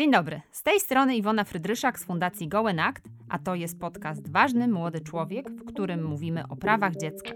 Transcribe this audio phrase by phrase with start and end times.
[0.00, 4.28] Dzień dobry, z tej strony Iwona Frydryszak z Fundacji Gołen Act, a to jest podcast
[4.28, 7.30] Ważny Młody Człowiek, w którym mówimy o prawach dziecka.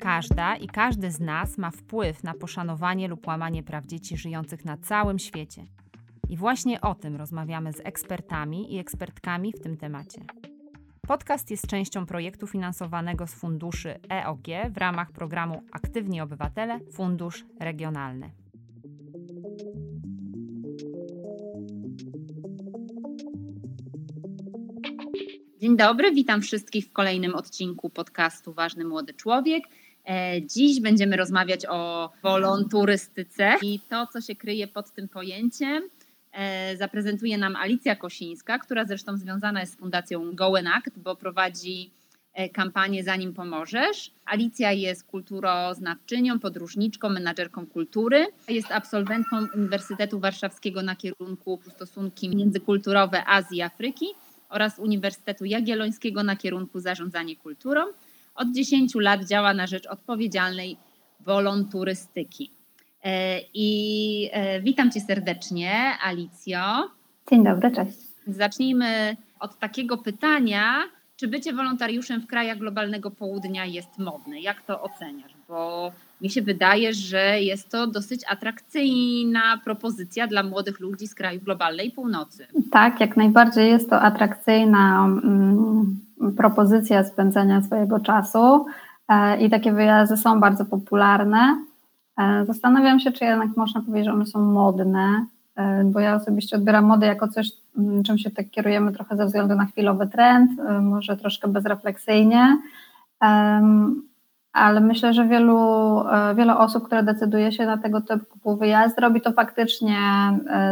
[0.00, 4.76] Każda i każdy z nas ma wpływ na poszanowanie lub łamanie praw dzieci żyjących na
[4.76, 5.62] całym świecie.
[6.28, 10.20] I właśnie o tym rozmawiamy z ekspertami i ekspertkami w tym temacie.
[11.08, 18.30] Podcast jest częścią projektu finansowanego z funduszy EOG w ramach programu Aktywni Obywatele Fundusz Regionalny.
[25.60, 29.64] Dzień dobry, witam wszystkich w kolejnym odcinku podcastu Ważny Młody Człowiek.
[30.08, 35.82] E, dziś będziemy rozmawiać o wolonturystyce i to, co się kryje pod tym pojęciem.
[36.36, 41.90] E, zaprezentuje nam Alicja Kosińska, która zresztą związana jest z Fundacją Gołen Act, bo prowadzi
[42.34, 44.10] e, kampanię Zanim Pomożesz.
[44.24, 48.26] Alicja jest kulturoznawczynią, podróżniczką, menadżerką kultury.
[48.48, 54.06] Jest absolwentką Uniwersytetu Warszawskiego na kierunku stosunki międzykulturowe Azji i Afryki
[54.48, 57.80] oraz Uniwersytetu Jagiellońskiego na kierunku zarządzanie kulturą.
[58.34, 60.76] Od 10 lat działa na rzecz odpowiedzialnej
[61.20, 62.55] wolonturystyki.
[63.06, 65.70] E, I e, witam Cię serdecznie,
[66.04, 66.60] Alicjo.
[67.30, 67.98] Dzień dobry, cześć.
[68.26, 70.74] Zacznijmy od takiego pytania,
[71.16, 74.40] czy bycie wolontariuszem w krajach globalnego południa jest modne?
[74.40, 75.32] Jak to oceniasz?
[75.48, 81.44] Bo mi się wydaje, że jest to dosyć atrakcyjna propozycja dla młodych ludzi z krajów
[81.44, 82.46] globalnej północy.
[82.72, 86.00] Tak, jak najbardziej jest to atrakcyjna mm,
[86.36, 88.66] propozycja spędzania swojego czasu
[89.08, 91.56] e, i takie wyjazdy są bardzo popularne.
[92.18, 96.56] E, zastanawiam się, czy jednak można powiedzieć, że one są modne, e, bo ja osobiście
[96.56, 100.60] odbieram modę jako coś, mm, czym się tak kierujemy trochę ze względu na chwilowy trend,
[100.60, 102.58] e, może troszkę bezrefleksyjnie,
[104.52, 106.02] ale myślę, że wielu,
[106.36, 109.98] wiele osób, które decyduje się na tego typu wyjazd, robi to faktycznie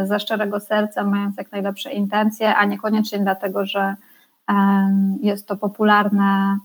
[0.03, 3.95] ze szczerego serca, mając jak najlepsze intencje, a niekoniecznie dlatego, że
[5.21, 6.57] jest to popularne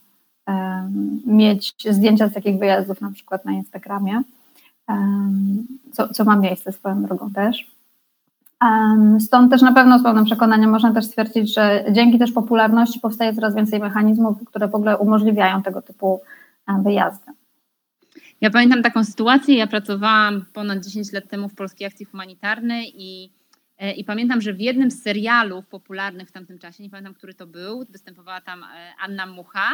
[1.27, 4.23] mieć zdjęcia z takich wyjazdów na przykład na Instagramie
[5.93, 7.71] co, co ma miejsce swoją drogą też.
[9.21, 13.35] Stąd też na pewno z pełnym przekonaniem można też stwierdzić, że dzięki też popularności powstaje
[13.35, 16.21] coraz więcej mechanizmów, które w ogóle umożliwiają tego typu
[16.85, 17.33] wyjazdy.
[18.41, 23.31] Ja pamiętam taką sytuację, ja pracowałam ponad 10 lat temu w Polskiej Akcji Humanitarnej i,
[23.79, 27.35] e, i pamiętam, że w jednym z serialów popularnych w tamtym czasie, nie pamiętam, który
[27.35, 28.67] to był, występowała tam e,
[29.01, 29.69] Anna Mucha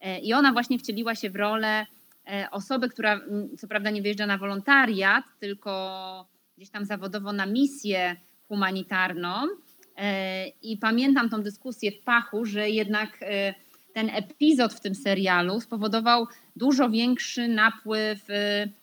[0.00, 1.86] e, i ona właśnie wcieliła się w rolę
[2.28, 3.20] E, osoby, która
[3.58, 8.16] co prawda nie wyjeżdża na wolontariat, tylko gdzieś tam zawodowo na misję
[8.48, 9.46] humanitarną.
[9.96, 13.54] E, I pamiętam tą dyskusję w Pachu, że jednak e,
[13.94, 18.26] ten epizod w tym serialu spowodował dużo większy napływ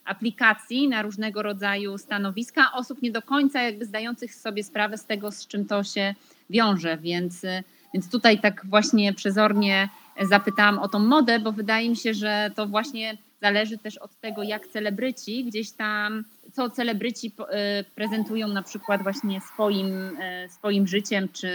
[0.06, 5.32] aplikacji na różnego rodzaju stanowiska osób nie do końca jakby zdających sobie sprawę z tego,
[5.32, 6.16] z czym to się
[6.50, 6.98] wiąże.
[6.98, 7.42] Więc,
[7.94, 9.90] więc tutaj tak właśnie przezornie
[10.30, 14.44] zapytałam o tą modę, bo wydaje mi się, że to właśnie zależy też od tego,
[14.44, 21.30] jak celebryci gdzieś tam, co celebryci y, prezentują na przykład właśnie swoim, y, swoim życiem,
[21.34, 21.52] czy,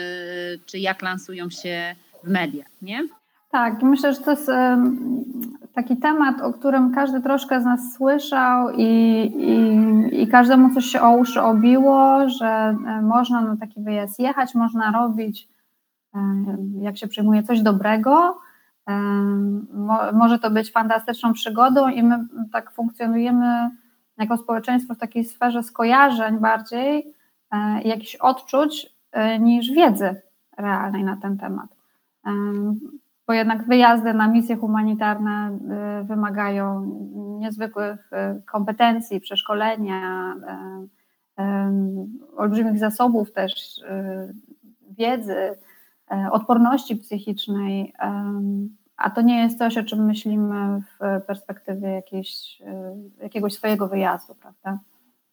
[0.67, 3.09] czy jak lansują się w mediach, nie?
[3.51, 4.51] Tak, myślę, że to jest
[5.75, 8.85] taki temat, o którym każdy troszkę z nas słyszał i,
[9.37, 14.55] i, i każdemu coś się o uszy obiło, że e, można na taki wyjazd jechać,
[14.55, 15.49] można robić,
[16.15, 16.21] e,
[16.81, 18.39] jak się przyjmuje, coś dobrego,
[20.13, 22.19] może to być fantastyczną przygodą i my
[22.53, 23.71] tak funkcjonujemy
[24.21, 27.15] jako społeczeństwo w takiej sferze skojarzeń bardziej,
[27.53, 30.23] e, jakichś odczuć e, niż wiedzy
[30.59, 31.71] realnej na ten temat.
[33.27, 36.87] Bo jednak wyjazdy na misje humanitarne e, wymagają
[37.39, 38.11] niezwykłych
[38.47, 40.35] kompetencji, przeszkolenia,
[42.37, 43.81] olbrzymich zasobów też
[44.99, 45.55] wiedzy,
[46.33, 47.93] odporności psychicznej
[49.01, 54.35] a to nie jest coś, o czym myślimy w perspektywie jakiejś, e, jakiegoś swojego wyjazdu,
[54.35, 54.79] prawda?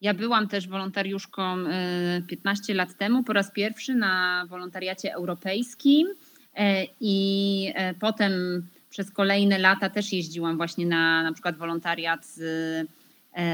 [0.01, 1.57] Ja byłam też wolontariuszką
[2.27, 6.07] 15 e, lat temu po raz pierwszy na wolontariacie europejskim
[6.55, 8.31] e, i potem
[8.89, 12.39] przez kolejne lata też jeździłam właśnie na na przykład wolontariat z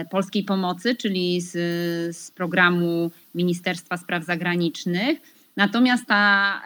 [0.09, 1.51] Polskiej Pomocy, czyli z,
[2.17, 5.32] z programu Ministerstwa Spraw Zagranicznych.
[5.55, 6.61] Natomiast ta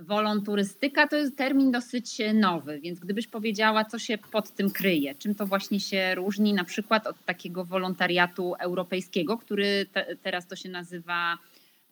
[0.00, 5.34] Wolonturystyka to jest termin dosyć nowy, więc gdybyś powiedziała, co się pod tym kryje, czym
[5.34, 10.68] to właśnie się różni na przykład od takiego wolontariatu europejskiego, który te, teraz to się
[10.68, 11.38] nazywa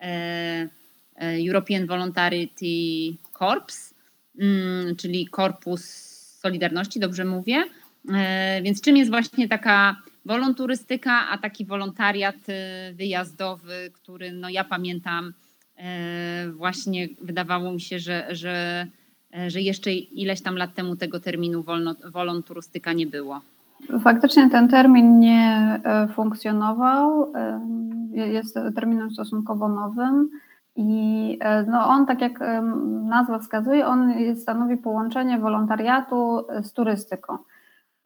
[0.01, 0.69] e,
[1.17, 2.67] e European Voluntarity
[3.39, 3.95] Corps,
[4.39, 5.85] mm, czyli Korpus
[6.41, 7.65] Solidarności, dobrze mówię.
[8.63, 12.37] Więc czym jest właśnie taka wolonturystyka, a taki wolontariat
[12.95, 15.33] wyjazdowy, który no ja pamiętam
[16.53, 18.87] właśnie wydawało mi się, że, że,
[19.47, 23.41] że jeszcze ileś tam lat temu tego terminu wolno, wolonturystyka nie było.
[24.05, 25.81] Faktycznie ten termin nie
[26.15, 27.33] funkcjonował.
[28.13, 30.31] Jest terminem stosunkowo nowym.
[30.77, 32.41] I e, no on, tak jak
[33.05, 37.39] nazwa wskazuje, on stanowi połączenie wolontariatu z turystyką.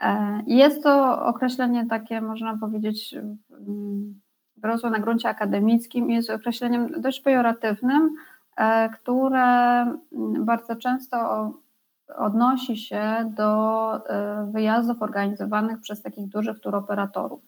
[0.00, 3.14] E, jest to określenie takie, można powiedzieć,
[4.56, 8.14] wyrosłe na gruncie akademickim, jest określeniem dość pejoratywnym,
[8.56, 9.86] e, które
[10.38, 11.50] bardzo często
[12.16, 14.00] odnosi się do
[14.52, 17.40] wyjazdów organizowanych przez takich dużych turoperatorów.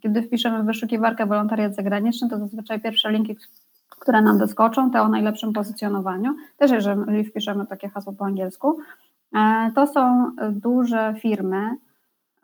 [0.00, 3.36] Kiedy wpiszemy w wyszukiwarkę wolontariat zagraniczny, to zazwyczaj pierwsze linki,
[3.88, 8.84] które nam doskoczą, te o najlepszym pozycjonowaniu, też jeżeli wpiszemy takie hasło po angielsku, e,
[9.74, 11.76] to są duże firmy,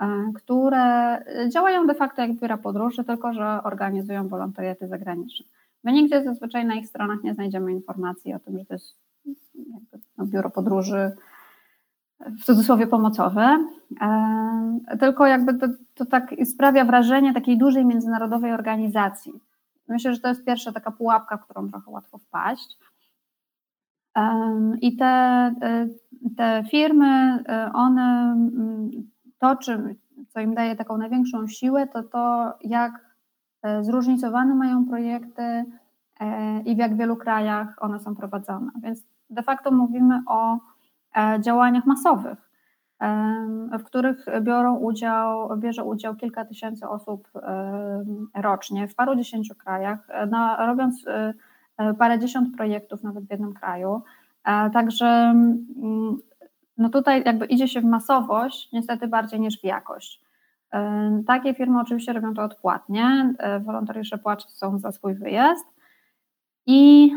[0.00, 1.18] e, które
[1.48, 5.46] działają de facto jak biura podróży, tylko że organizują wolontariaty zagraniczne.
[5.84, 8.98] My nigdzie zazwyczaj na ich stronach nie znajdziemy informacji o tym, że to jest
[10.18, 11.12] no, biuro podróży
[12.20, 13.66] w cudzysłowie pomocowe,
[14.00, 19.32] e, tylko jakby to, to tak sprawia wrażenie takiej dużej międzynarodowej organizacji.
[19.88, 22.78] Myślę, że to jest pierwsza taka pułapka, którą trochę łatwo wpaść.
[24.80, 25.54] I te,
[26.36, 28.90] te firmy, e, one, mm,
[29.38, 29.94] to, czym,
[30.28, 32.92] co im daje taką największą siłę, to to, jak
[33.62, 35.64] e, zróżnicowane mają projekty
[36.20, 38.70] e, i w jak wielu krajach one są prowadzone.
[38.82, 40.58] Więc de facto mówimy o
[41.40, 42.46] działaniach masowych
[43.78, 47.28] w których biorą udział, bierze udział kilka tysięcy osób
[48.34, 50.08] rocznie w paru dziesięciu krajach,
[50.58, 51.04] robiąc
[51.78, 54.02] e, e, parę dziesiąt projektów nawet w jednym kraju.
[54.44, 56.16] E, także mm,
[56.78, 60.26] no tutaj jakby idzie się w masowość, niestety bardziej niż w jakość.
[61.26, 63.34] Takie firmy oczywiście robią to odpłatnie,
[63.64, 65.66] wolontariusze płacą za swój wyjazd
[66.66, 67.12] i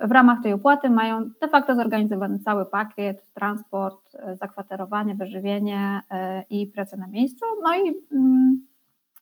[0.00, 6.42] w ramach tej opłaty mają de facto zorganizowany cały pakiet, transport, e, zakwaterowanie, wyżywienie e,
[6.50, 7.44] i pracę na miejscu.
[7.62, 8.66] No i mm,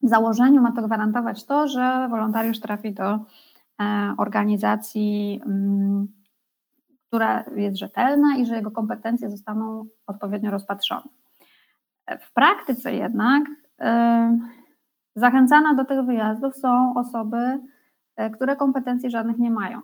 [0.03, 3.21] w założeniu ma to gwarantować to, że wolontariusz trafi do e,
[4.19, 6.09] organizacji, mm,
[7.09, 11.09] która jest rzetelna i że jego kompetencje zostaną odpowiednio rozpatrzone.
[12.21, 13.45] W praktyce jednak
[15.17, 17.61] zachęcana do tych wyjazdów są osoby,
[18.17, 19.81] E, które kompetencji żadnych nie mają.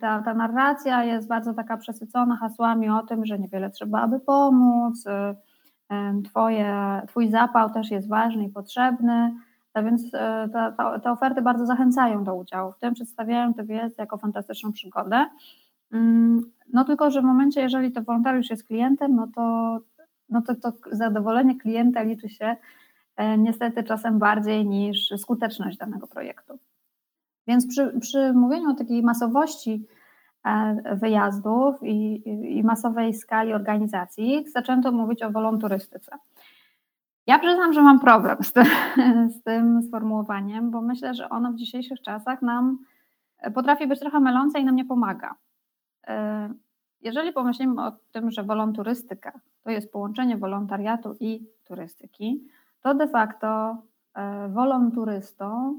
[0.00, 5.06] Ta, ta narracja jest bardzo taka przesycona hasłami o tym, że niewiele trzeba, aby pomóc,
[5.06, 5.34] e,
[6.24, 9.34] twoje, Twój zapał też jest ważny i potrzebny,
[9.74, 10.48] a więc e,
[11.02, 15.26] te oferty bardzo zachęcają do udziału w tym, przedstawiają tę wiedzę jako fantastyczną przygodę.
[15.92, 16.40] Mm,
[16.72, 19.78] no tylko, że w momencie, jeżeli to wolontariusz jest klientem, no to,
[20.28, 22.56] no to, to zadowolenie klienta liczy się
[23.38, 26.58] niestety czasem bardziej niż skuteczność danego projektu.
[27.46, 29.86] Więc przy, przy mówieniu o takiej masowości
[30.44, 32.22] e, wyjazdów i,
[32.58, 36.16] i, masowej skali organizacji zaczęto mówić o wolonturystyce.
[37.26, 38.64] Ja przyznam, że mam problem z tym,
[39.36, 42.78] z tym sformułowaniem, bo myślę, że ono w dzisiejszych czasach nam
[43.54, 45.34] potrafi być trochę mylące i nam nie pomaga.
[46.06, 46.48] E,
[47.00, 49.32] jeżeli pomyślimy o tym, że wolonturystyka
[49.62, 52.48] to jest połączenie wolontariatu i turystyki,
[52.80, 53.76] to de facto
[54.14, 55.78] e, wolonturystą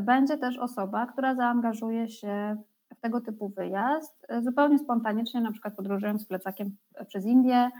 [0.00, 2.56] będzie też osoba, która zaangażuje się
[2.96, 6.76] w tego typu wyjazd e, zupełnie spontanicznie, na przykład podróżując plecakiem
[7.08, 7.70] przez Indię, e,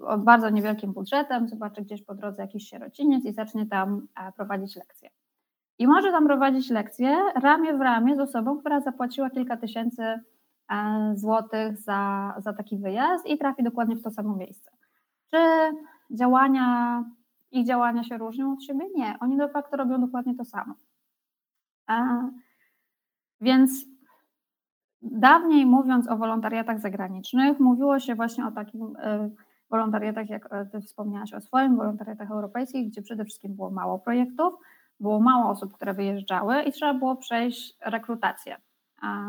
[0.00, 4.76] o bardzo niewielkim budżetem, zobaczy gdzieś po drodze jakiś sierociniec i zacznie tam e, prowadzić
[4.76, 5.10] lekcje.
[5.78, 10.20] I może tam prowadzić lekcje ramię w ramię z osobą, która zapłaciła kilka tysięcy
[11.14, 14.70] złotych za, za taki wyjazd i trafi dokładnie w to samo miejsce.
[15.30, 15.36] Czy
[16.10, 17.04] działania,
[17.50, 18.84] ich działania się różnią od siebie?
[18.94, 20.74] Nie, oni de facto robią dokładnie to samo.
[23.40, 23.84] Więc
[25.02, 29.30] dawniej mówiąc o wolontariatach zagranicznych, mówiło się właśnie o takim e,
[29.70, 34.54] wolontariatach, jak e, Ty wspomniałaś o swoim, wolontariatach europejskich, gdzie przede wszystkim było mało projektów,
[35.00, 38.56] było mało osób, które wyjeżdżały i trzeba było przejść rekrutację,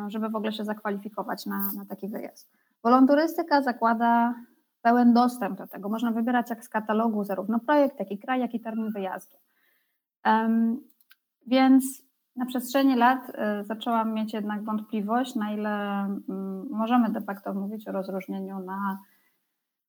[0.08, 2.51] żeby w ogóle się zakwalifikować na, na taki wyjazd.
[2.84, 4.36] Wolonturystyka zakłada
[4.82, 5.89] pełen dostęp do tego.
[5.89, 9.38] Można wybierać jak z katalogu zarówno projekt, jak i kraj, jak i termin wyjazdu.
[10.25, 10.82] Um,
[11.48, 12.03] więc
[12.36, 16.00] na przestrzeni lat y, zaczęłam mieć jednak wątpliwość, na ile
[16.30, 18.98] mm, możemy de facto mówić o rozróżnieniu na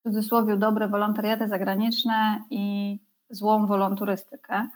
[0.00, 2.98] w cudzysłowie dobre wolontariaty zagraniczne i
[3.30, 4.68] złą wolonturystykę,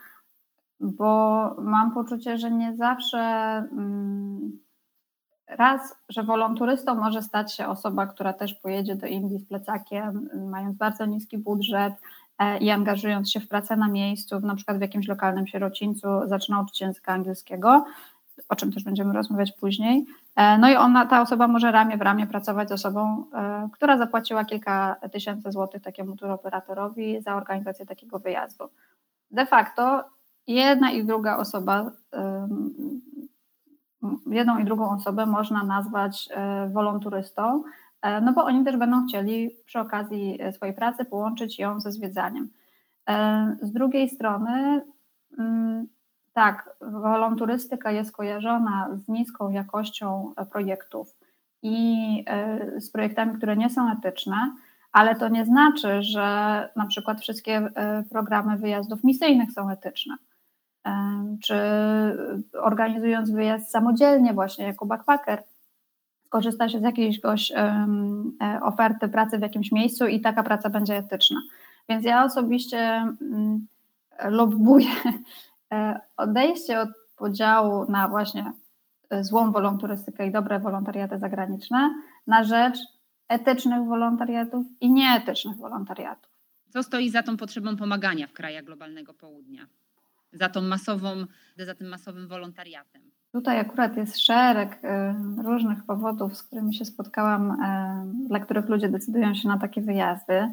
[0.81, 4.59] bo mam poczucie, że nie zawsze mm,
[5.49, 10.77] raz, że wolonturystą może stać się osoba, która też pojedzie do Indii z plecakiem, mając
[10.77, 11.95] bardzo niski budżet
[12.61, 16.81] i angażując się w pracę na miejscu, na przykład w jakimś lokalnym sierocińcu, zaczyna uczyć
[16.81, 17.85] języka angielskiego,
[18.49, 20.07] o czym też będziemy rozmawiać później.
[20.37, 23.99] E, no i ona, ta osoba może ramię w ramię pracować z osobą, e, która
[23.99, 28.65] zapłaciła kilka tysięcy złotych takiemu turoperatorowi za organizację takiego wyjazdu.
[29.31, 30.05] De facto
[30.47, 31.91] jedna i druga osoba
[34.27, 37.63] jedną i drugą osobę można nazwać e, wolonturystą, e,
[38.03, 42.49] no bo oni też będą chcieli przy okazji e, swojej pracy połączyć ją ze zwiedzaniem.
[43.63, 44.83] Z drugiej strony,
[45.39, 45.87] mm,
[46.33, 51.17] tak, wolonturystyka jest kojarzona z niską jakością projektów
[51.63, 52.25] i
[52.79, 54.53] z projektami, które nie są etyczne,
[54.93, 57.71] ale to nie znaczy, że na przykład wszystkie
[58.11, 60.17] programy wyjazdów misyjnych są etyczne
[61.43, 61.55] czy
[62.63, 65.43] organizując wyjazd samodzielnie, właśnie jako backpacker,
[66.29, 67.87] skorzysta się z jakiejś e,
[68.63, 71.41] oferty pracy w jakimś miejscu i taka praca będzie etyczna.
[71.89, 73.67] Więc ja osobiście mm,
[74.25, 74.91] lobbuję
[75.73, 78.53] e, odejście od podziału na właśnie
[79.21, 81.95] złą wolonturystykę i dobre wolontariaty zagraniczne
[82.27, 82.79] na rzecz
[83.29, 86.33] etycznych wolontariatów i nieetycznych wolontariatów.
[86.71, 89.67] Co stoi za tą potrzebą pomagania w krajach globalnego południa?
[90.33, 91.27] za tą masową,
[91.59, 93.11] za tym masowym wolontariatem?
[93.33, 94.89] Tutaj akurat jest szereg y,
[95.43, 100.35] różnych powodów, z którymi się spotkałam, y, dla których ludzie decydują się na takie wyjazdy.
[100.35, 100.53] Y,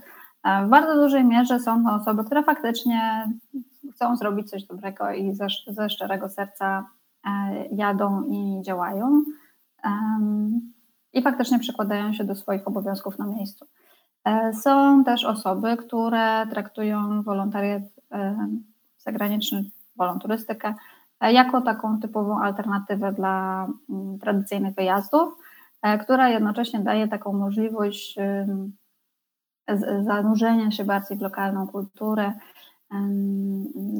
[0.65, 3.27] w bardzo dużej mierze są to osoby, które faktycznie
[3.93, 6.85] chcą zrobić coś dobrego i ze, ze szczerego serca
[7.71, 9.23] jadą i działają.
[11.13, 13.65] I faktycznie przykładają się do swoich obowiązków na miejscu.
[14.53, 17.83] Są też osoby, które traktują wolontariat
[18.97, 19.65] zagraniczny,
[19.95, 20.73] wolonturystykę,
[21.31, 25.33] jako taką typową alternatywę dla mm, tradycyjnych wyjazdów,
[25.81, 28.15] e, która jednocześnie daje taką możliwość
[30.05, 32.33] zanurzenia się bardziej w lokalną kulturę,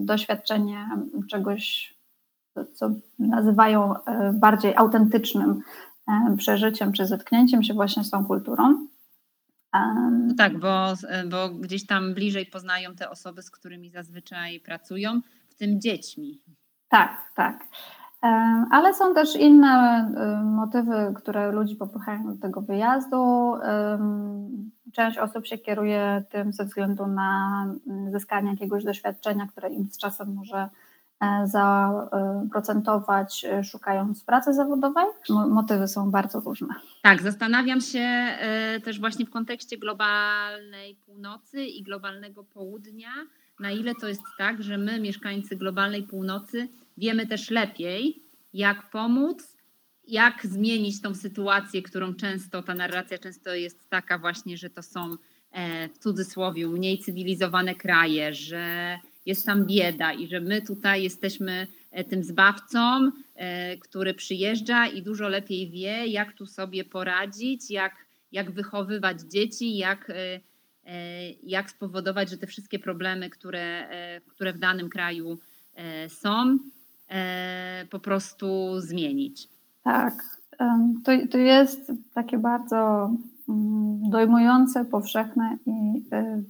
[0.05, 0.89] doświadczenie
[1.29, 1.95] czegoś,
[2.73, 2.89] co
[3.19, 5.61] nazywają e, bardziej autentycznym
[6.37, 8.87] przeżyciem czy zetknięciem się właśnie z tą kulturą.
[10.27, 10.93] No tak, bo,
[11.29, 16.41] bo gdzieś tam bliżej poznają te osoby, z którymi zazwyczaj pracują, w tym dziećmi.
[16.95, 17.63] Tak, tak.
[18.71, 20.05] Ale są też inne
[20.43, 23.53] motywy, które ludzi popychają do tego wyjazdu.
[24.93, 29.97] Część osób się kieruje tym ze względu na mm, zyskanie jakiegoś doświadczenia, które im z
[29.97, 30.69] czasem może
[31.21, 35.05] E, zaprocentować, e, szukając pracy zawodowej.
[35.29, 36.67] Motywy są bardzo różne.
[37.01, 43.09] Tak, zastanawiam się e, też właśnie w kontekście globalnej północy i globalnego południa,
[43.59, 48.23] na ile to jest tak, że my, mieszkańcy globalnej północy, wiemy też lepiej,
[48.53, 49.57] jak pomóc,
[50.07, 55.17] jak zmienić tą sytuację, którą często, ta narracja często jest taka właśnie, że to są
[55.93, 62.03] w cudzysłowie mniej cywilizowane kraje, że jest tam bieda i że my tutaj jesteśmy e,
[62.03, 68.51] tym zbawcą, e, który przyjeżdża i dużo lepiej wie, jak tu sobie poradzić, jak, jak
[68.51, 70.39] wychowywać dzieci, jak, e,
[71.43, 73.89] jak spowodować, że te wszystkie problemy, które,
[74.27, 75.39] które w danym kraju
[76.07, 76.59] są,
[77.89, 79.49] po prostu zmienić.
[79.83, 80.13] Tak,
[81.03, 83.09] to, to jest takie bardzo
[83.49, 86.03] mm, dojmujące, powszechne i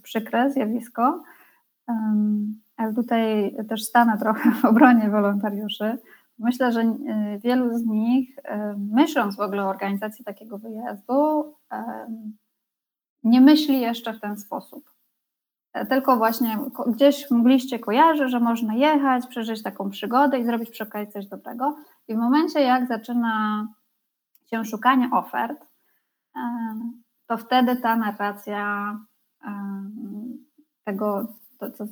[0.04, 1.24] przykre zjawisko.
[2.78, 5.98] Ale tutaj też stanę trochę w obronie wolontariuszy.
[6.40, 6.96] Myślę, że y,
[7.44, 8.36] wielu z nich,
[8.78, 11.54] myśląc w ogóle o organizacji takiego wyjazdu,
[13.24, 14.95] nie myśli jeszcze w ten sposób.
[15.76, 20.84] E, tylko właśnie gdzieś mogliście kojarzyć, że można jechać, przeżyć taką przygodę i zrobić przy
[20.84, 21.76] okazji coś dobrego.
[22.08, 23.68] I w momencie, jak zaczyna
[24.46, 25.66] się szukanie ofert,
[26.36, 26.40] e,
[27.28, 28.98] to wtedy ta narracja
[30.84, 31.28] tego,
[31.60, 31.86] to, co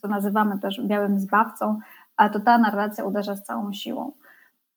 [0.00, 1.78] co nazywamy też białym zbawcą,
[2.16, 4.12] ale to ta narracja uderza z całą siłą.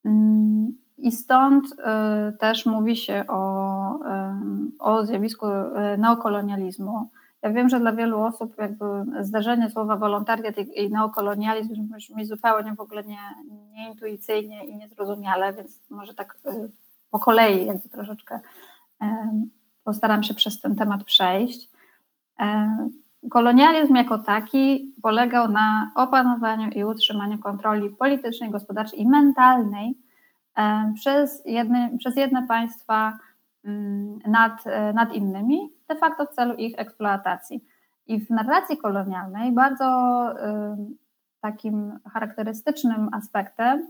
[0.06, 1.66] Mm, I stąd
[2.40, 4.00] też mówi się o,
[4.80, 5.46] o zjawisku
[5.98, 7.10] neokolonializmu.
[7.42, 8.86] Ja wiem, że dla wielu osób jakby
[9.22, 13.20] zdarzenie słowa wolontariat i neokolonializm brzmi zupełnie w ogóle nie,
[13.72, 16.38] nieintuicyjnie i niezrozumiale, więc może tak
[17.12, 18.40] po kolei jakby troszeczkę
[19.84, 21.70] postaram się przez ten temat przejść.
[23.30, 29.98] Kolonializm jako taki polegał na opanowaniu i utrzymaniu kontroli politycznej, gospodarczej i mentalnej
[30.96, 33.18] przez jedne, przez jedne państwa
[33.66, 37.66] mm, nad, nad innymi, de facto w celu ich eksploatacji.
[38.08, 40.78] I w narracji kolonialnej bardzo e,
[41.42, 43.88] takim charakterystycznym aspektem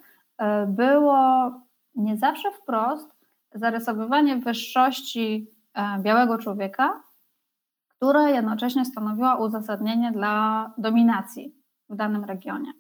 [0.68, 1.52] było
[1.96, 3.16] nie zawsze wprost,
[3.54, 5.48] zarysowywanie wyższości
[6.00, 7.04] białego człowieka,
[7.88, 11.56] która jednocześnie stanowiła uzasadnienie dla dominacji
[11.90, 12.72] w danym regionie.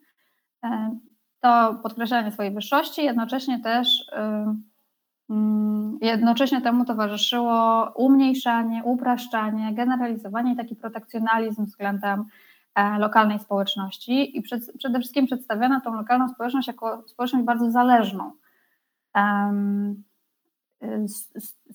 [1.39, 4.70] To podkreślanie swojej wyższości, jednocześnie też Mm,
[6.01, 12.25] jednocześnie temu towarzyszyło umniejszanie, upraszczanie, generalizowanie i taki protekcjonalizm względem
[12.75, 18.31] e, lokalnej społeczności i przed, przede wszystkim przedstawiano tą lokalną społeczność jako społeczność bardzo zależną.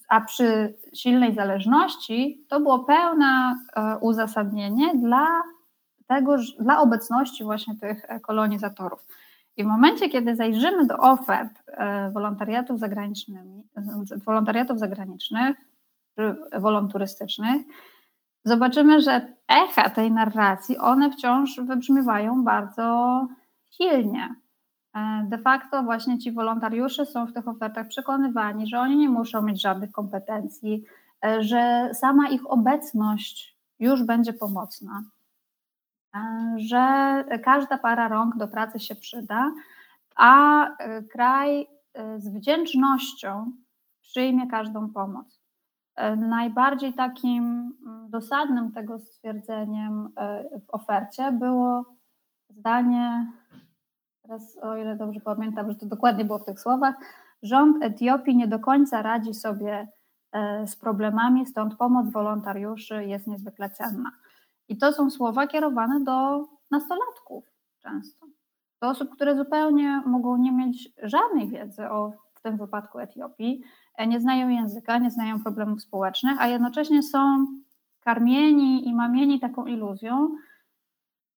[0.09, 5.27] A przy silnej zależności to było pełne e, uzasadnienie dla
[6.07, 9.07] tego, dla obecności właśnie tych e, kolonizatorów.
[9.57, 13.43] I w momencie, kiedy zajrzymy do ofert e, wolontariatów zagranicznych,
[14.27, 15.57] wolontariatów zagranicznych
[16.15, 17.63] czy wolonturystycznych,
[18.45, 23.29] zobaczymy, że echa tej narracji, one wciąż wybrzmiewają bardzo
[23.71, 24.35] silnie.
[24.95, 29.43] E, de facto właśnie ci wolontariusze są w tych ofertach przekonywani, że oni nie muszą
[29.43, 30.85] mieć żadnych kompetencji,
[31.25, 35.03] e, że sama ich obecność już będzie pomocna
[36.57, 39.53] że każda para rąk do pracy się przyda,
[40.17, 43.53] a e, kraj e, z wdzięcznością
[44.01, 45.41] przyjmie każdą pomoc.
[45.97, 50.09] E, najbardziej takim mm, dosadnym tego stwierdzeniem
[50.67, 51.85] w ofercie było
[52.49, 53.33] zdanie,
[54.23, 56.95] teraz o ile dobrze pamiętam, że to dokładnie było w tych słowach,
[57.43, 59.89] rząd Etiopii nie do końca radzi sobie
[60.67, 64.11] z problemami, stąd pomoc wolontariuszy jest niezwykle cenna.
[64.69, 67.45] I to są słowa kierowane do nastolatków
[67.79, 68.27] często,
[68.83, 73.63] do osób, które zupełnie mogą nie mieć żadnej wiedzy o w tym wypadku Etiopii,
[73.97, 77.47] e, nie znają języka, nie znają problemów społecznych, a jednocześnie są
[78.01, 80.37] karmieni i mamieni taką iluzją,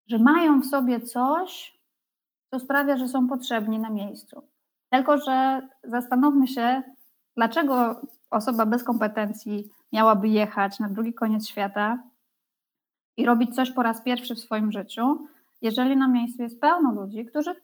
[0.07, 1.79] że mają w sobie coś,
[2.51, 4.41] co sprawia, że są potrzebni na miejscu.
[4.89, 6.83] Tylko, że zastanówmy się,
[7.35, 12.03] dlaczego osoba bez kompetencji miałaby jechać na drugi koniec świata,
[13.17, 15.27] i robić coś po raz pierwszy w swoim życiu,
[15.61, 17.55] jeżeli na miejscu jest pełno ludzi, którzy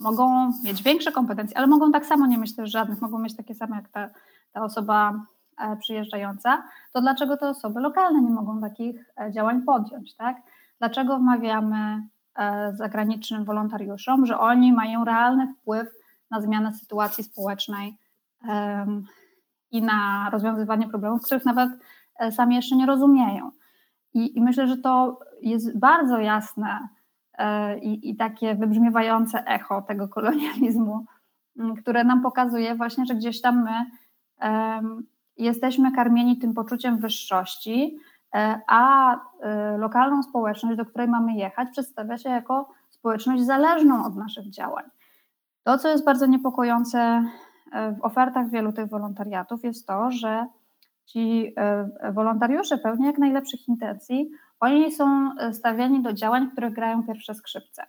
[0.00, 3.54] mogą mieć większe kompetencje, ale mogą tak samo nie mieć też żadnych, mogą mieć takie
[3.54, 4.10] same jak ta,
[4.52, 5.24] ta osoba
[5.58, 10.36] e, przyjeżdżająca, to dlaczego te osoby lokalne nie mogą takich e, działań podjąć, tak?
[10.78, 12.02] Dlaczego wmawiamy
[12.38, 15.88] e, zagranicznym wolontariuszom, że oni mają realny wpływ
[16.30, 17.98] na zmianę sytuacji społecznej
[19.70, 21.70] i na rozwiązywanie problemów, których nawet
[22.30, 23.50] sami jeszcze nie rozumieją.
[24.14, 26.88] I, I, myślę, że to jest bardzo jasne
[27.38, 31.04] e, i, i takie wybrzmiewające echo tego kolonializmu,
[31.80, 33.86] które nam pokazuje właśnie, że gdzieś tam my
[35.36, 37.98] jesteśmy karmieni tym poczuciem wyższości,
[38.34, 44.16] e, a e, lokalną społeczność, do której mamy jechać, przedstawia się jako społeczność zależną od
[44.16, 44.84] naszych działań.
[45.62, 47.24] To, co jest bardzo niepokojące
[47.72, 50.46] w ofertach wielu tych wolontariatów, jest to, że
[51.08, 57.02] ci e, wolontariusze pełni jak najlepszych intencji, oni są e, stawiani do działań, które grają
[57.02, 57.82] pierwsze skrzypce.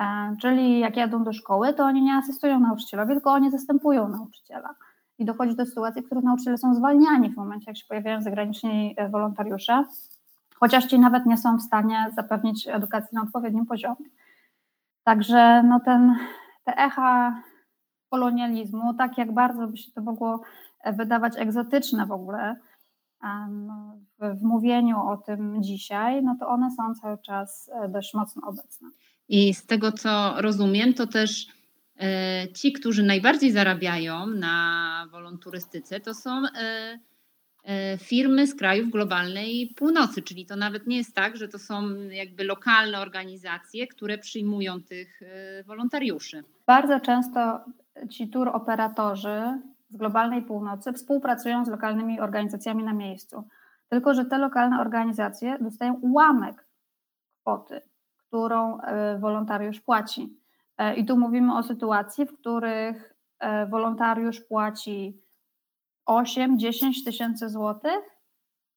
[0.00, 4.74] E, czyli jak jadą do szkoły, to oni nie asystują nauczycielowi, tylko oni zastępują nauczyciela.
[5.18, 8.96] I dochodzi do sytuacji, w których nauczyciele są zwalniani w momencie, jak się pojawiają zagraniczni
[9.10, 9.84] wolontariusze,
[10.54, 14.06] chociaż ci nawet nie są w stanie zapewnić edukacji na odpowiednim poziomie.
[15.04, 16.16] Także no ten,
[16.64, 17.42] te echa
[18.10, 20.40] kolonializmu, tak jak bardzo by się to mogło
[20.84, 22.56] wydawać egzotyczne w ogóle
[24.18, 28.88] w, mówieniu o tym dzisiaj, no to one są cały czas e, dość mocno obecne.
[29.28, 31.46] I z tego, co rozumiem, to też
[32.00, 40.22] e, ci, którzy najbardziej zarabiają na wolonturystyce, to są e, firmy z krajów globalnej północy,
[40.22, 45.20] czyli to nawet nie jest tak, że to są jakby lokalne organizacje, które przyjmują tych
[45.66, 46.44] wolontariuszy.
[46.66, 47.60] Bardzo często
[48.10, 49.42] ci tur operatorzy
[49.90, 53.48] z globalnej północy współpracują z lokalnymi organizacjami na miejscu.
[53.88, 56.66] Tylko, że te lokalne organizacje dostają ułamek
[57.40, 57.80] kwoty,
[58.16, 60.40] którą e, wolontariusz płaci.
[60.78, 65.22] E, I tu mówimy o sytuacji, w których e, wolontariusz płaci
[66.08, 68.00] 8-10 tysięcy złotych,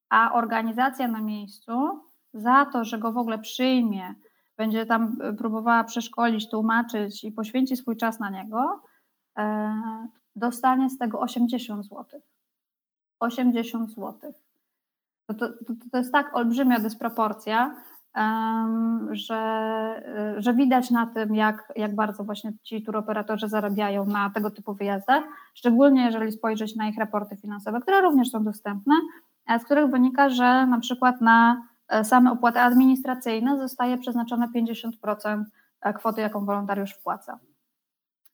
[0.10, 2.02] a organizacja na miejscu
[2.34, 4.16] za to, że go w ogóle przyjmie,
[4.58, 8.82] będzie tam próbowała przeszkolić, tłumaczyć i poświęci swój czas na niego,
[10.36, 12.06] dostanie z tego 80 zł.
[13.20, 14.34] 80 zł.
[15.26, 15.48] To, to,
[15.92, 17.76] to, jest tak olbrzymia dysproporcja,
[19.12, 19.44] że,
[20.38, 25.24] że widać na tym, jak, jak bardzo właśnie ci turoperatorzy zarabiają na tego typu wyjazdach,
[25.54, 28.94] szczególnie jeżeli spojrzeć na ich raporty finansowe, które również są dostępne,
[29.60, 35.44] z których wynika, że na przykład na e, same opłaty administracyjne zostaje przeznaczone 50%
[35.82, 37.40] e, kwoty, jaką wolontariusz wpłaca.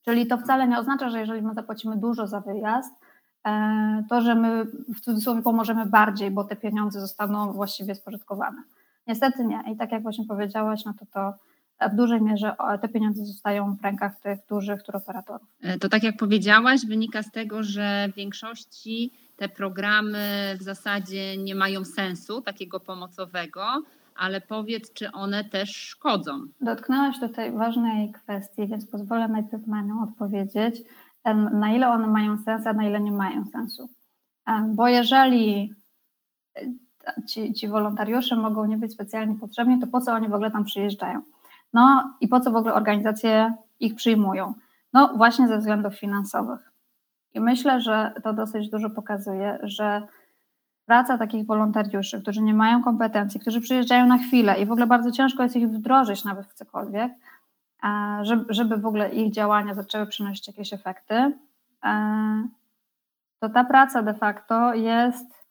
[0.06, 2.94] Czyli to wcale nie oznacza, że jeżeli my zapłacimy dużo za wyjazd,
[4.10, 4.66] to, że my
[4.96, 8.64] w cudzysłowie pomożemy bardziej, bo te pieniądze zostaną właściwie spożytkowane.
[9.08, 9.64] Niestety nie.
[9.74, 11.34] I tak jak właśnie powiedziałaś, no to to
[11.90, 15.48] w dużej mierze te pieniądze zostają w rękach tych dużych turoperatorów.
[15.62, 21.38] E, to tak jak powiedziałaś, wynika z tego, że w większości te programy w zasadzie
[21.38, 23.62] nie mają sensu takiego pomocowego,
[24.16, 26.32] ale powiedz, czy one też szkodzą?
[26.62, 30.82] Dotknęłaś tutaj ważnej kwestii, więc pozwolę najpierw na nią odpowiedzieć.
[31.52, 33.90] Na ile one mają sens, a na ile nie mają sensu.
[34.68, 35.74] Bo jeżeli
[37.28, 40.64] ci, ci wolontariusze mogą nie być specjalnie potrzebni, to po co oni w ogóle tam
[40.64, 41.22] przyjeżdżają?
[41.74, 44.54] No i po co w ogóle organizacje ich przyjmują?
[44.94, 46.72] No właśnie ze względów finansowych.
[47.34, 50.08] I myślę, że to dosyć dużo pokazuje, że
[50.86, 55.12] praca takich wolontariuszy, którzy nie mają kompetencji, którzy przyjeżdżają na chwilę i w ogóle bardzo
[55.12, 57.14] ciężko jest ich wdrożyć nawet w cokolwiek,
[58.50, 61.38] żeby, w ogóle ich działania zaczęły przynosić jakieś efekty,
[63.40, 65.46] to ta praca de facto jest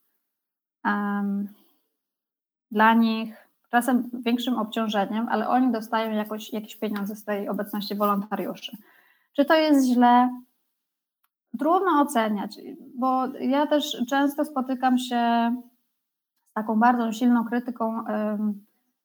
[2.71, 8.77] dla nich czasem większym obciążeniem, ale oni dostają jakoś, jakieś pieniądze z tej obecności wolontariuszy.
[9.33, 10.41] Czy to jest źle?
[11.59, 12.59] Trudno oceniać,
[12.99, 15.55] bo ja też często spotykam się
[16.51, 18.05] z taką bardzo silną krytyką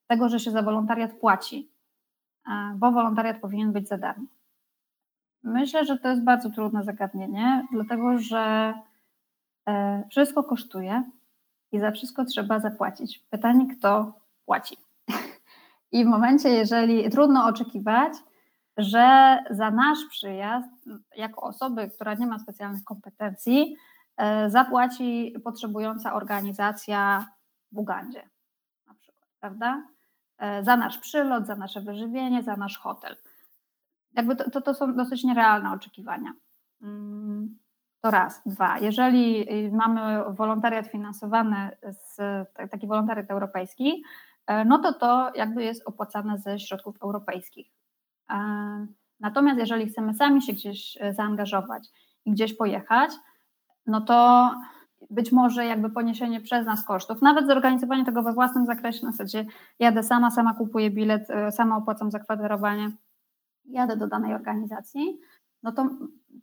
[0.08, 1.72] tego, że się za wolontariat płaci,
[2.76, 4.26] bo wolontariat powinien być za darmo.
[5.44, 8.74] Myślę, że to jest bardzo trudne zagadnienie, dlatego że
[9.68, 11.04] e, wszystko kosztuje
[11.72, 13.20] i za wszystko trzeba zapłacić.
[13.20, 14.14] Pytanie, kto
[14.46, 14.78] płaci?
[15.92, 18.14] I w momencie, jeżeli trudno oczekiwać,
[18.80, 20.70] że za nasz przyjazd,
[21.16, 23.76] jako osoby, która nie ma specjalnych kompetencji,
[24.18, 27.26] e, zapłaci potrzebująca organizacja
[27.72, 28.30] w Ugandzie,
[28.88, 29.84] na przykład, prawda?
[30.38, 33.16] E, za nasz przylot, za nasze wyżywienie, za nasz hotel.
[34.14, 36.34] Jakby to, to, to są dosyć nierealne oczekiwania.
[36.82, 37.58] Mm,
[38.02, 38.42] to raz.
[38.46, 38.80] Dwa.
[38.80, 42.18] Jeżeli y, mamy wolontariat finansowany, z,
[42.72, 44.04] taki wolontariat europejski,
[44.48, 47.79] e, no to to jakby jest opłacane ze środków europejskich.
[49.20, 51.88] Natomiast jeżeli chcemy sami się gdzieś e, zaangażować
[52.26, 53.12] i gdzieś pojechać,
[53.86, 54.50] no to
[55.10, 59.46] być może jakby poniesienie przez nas kosztów, nawet zorganizowanie tego we własnym zakresie, na zasadzie
[59.80, 62.92] jadę sama, sama kupuję bilet, e, sama opłacam zakwaterowanie,
[63.66, 65.20] jadę do danej organizacji,
[65.64, 65.90] no to,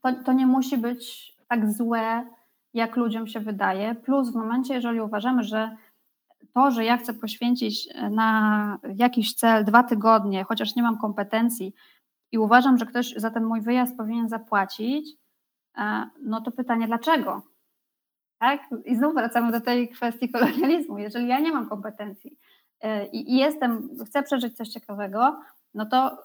[0.02, 2.26] to, to nie musi być tak złe,
[2.74, 3.94] jak ludziom się wydaje.
[3.94, 5.76] Plus w momencie, jeżeli uważamy, że
[6.56, 11.74] to, że ja chcę poświęcić e, na jakiś cel dwa tygodnie, chociaż nie mam kompetencji
[12.32, 15.16] i uważam, że ktoś za ten mój wyjazd powinien zapłacić,
[15.78, 17.42] e, no to pytanie dlaczego?
[18.38, 18.60] Tak?
[18.84, 20.98] I znów wracamy do tej kwestii kolonializmu.
[20.98, 22.38] Jeżeli ja nie mam kompetencji
[22.80, 25.40] e, i jestem, chcę przeżyć coś ciekawego,
[25.74, 26.18] no to,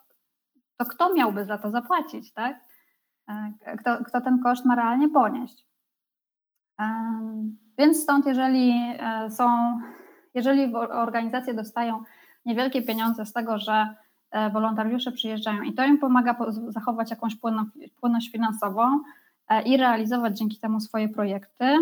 [0.77, 2.59] to kto miałby za to zapłacić, tak?
[3.79, 5.65] Kto, kto ten koszt ma realnie ponieść?
[7.77, 8.73] Więc stąd, jeżeli
[9.29, 9.77] są
[10.33, 12.03] jeżeli organizacje dostają
[12.45, 13.95] niewielkie pieniądze z tego, że
[14.31, 16.35] e, wolontariusze przyjeżdżają i to im pomaga
[16.67, 17.35] zachować jakąś
[17.99, 18.99] płynność finansową
[19.47, 21.77] e, i realizować dzięki temu swoje projekty,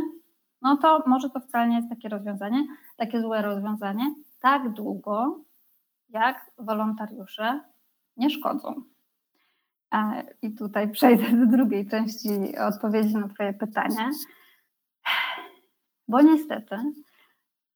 [0.61, 2.65] no to może to wcale nie jest takie rozwiązanie,
[2.97, 5.39] takie złe rozwiązanie, tak długo
[6.09, 7.59] jak wolontariusze
[8.17, 8.83] nie szkodzą.
[9.93, 14.09] E, I tutaj przejdę do drugiej części odpowiedzi na Twoje pytanie,
[16.07, 16.75] bo niestety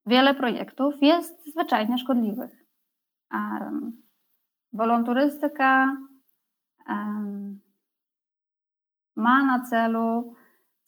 [0.06, 2.66] wiele projektów jest zwyczajnie szkodliwych.
[3.34, 4.02] Um,
[4.74, 5.98] wolonturystyka
[6.90, 7.60] um,
[9.16, 10.36] ma na celu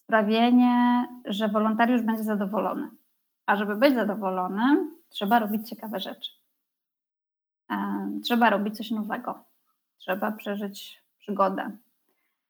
[0.04, 2.90] sprawienie, że wolontariusz będzie zadowolony.
[3.46, 6.32] A żeby być zadowolonym, trzeba robić ciekawe rzeczy.
[7.70, 9.44] Um, trzeba robić coś nowego.
[9.98, 11.78] Trzeba przeżyć przygodę.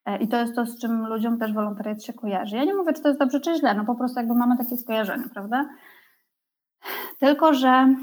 [0.06, 2.56] E, I to jest to, z czym ludziom też wolontariat się kojarzy.
[2.56, 4.78] Ja nie mówię, czy to jest dobrze, czy źle, no po prostu jakby mamy takie
[4.78, 5.70] skojarzenie, prawda?
[7.20, 7.96] Tylko, że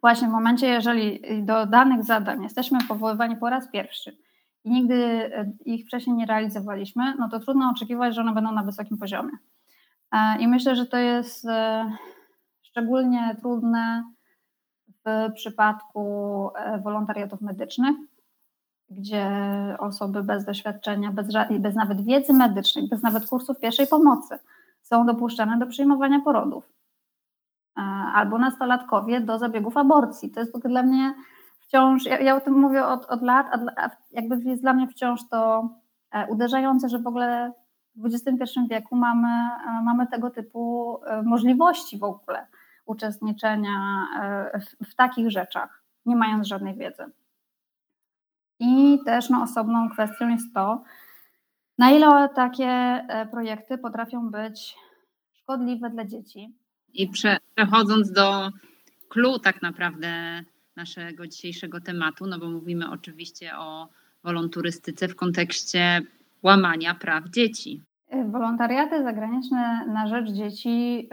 [0.00, 4.16] właśnie w momencie, jeżeli do danych zadań jesteśmy powoływani po raz pierwszy
[4.64, 8.62] i nigdy e, ich wcześniej nie realizowaliśmy, no to trudno oczekiwać, że one będą na
[8.62, 9.32] wysokim poziomie.
[10.12, 11.92] E, I myślę, że to jest e,
[12.62, 14.04] szczególnie trudne
[15.04, 16.50] w przypadku
[16.82, 17.96] wolontariatów medycznych,
[18.90, 19.26] gdzie
[19.78, 21.26] osoby bez doświadczenia, bez,
[21.60, 24.38] bez nawet wiedzy medycznej, bez nawet kursów pierwszej pomocy
[24.82, 26.79] są dopuszczane do przyjmowania porodów
[28.14, 30.30] albo nastolatkowie do zabiegów aborcji.
[30.30, 31.14] To jest dla mnie
[31.60, 33.46] wciąż, ja, ja o tym mówię od, od lat,
[33.76, 35.68] a jakby jest dla mnie wciąż to
[36.12, 37.52] e, uderzające, że w ogóle
[37.96, 42.46] w XXI wieku mamy, e, mamy tego typu e, możliwości w ogóle
[42.86, 44.06] uczestniczenia
[44.54, 47.04] w, w takich rzeczach, nie mając żadnej wiedzy.
[48.58, 50.82] I też no, osobną kwestią jest to,
[51.78, 54.76] Na ile takie projekty potrafią być
[55.32, 56.59] szkodliwe dla dzieci?
[56.94, 58.50] I przechodząc do
[59.08, 60.42] clue tak naprawdę
[60.76, 63.88] naszego dzisiejszego tematu, no bo mówimy oczywiście o
[64.24, 66.00] wolonturystyce w kontekście
[66.42, 67.82] łamania praw dzieci.
[68.30, 71.08] Wolontariaty zagraniczne na rzecz dzieci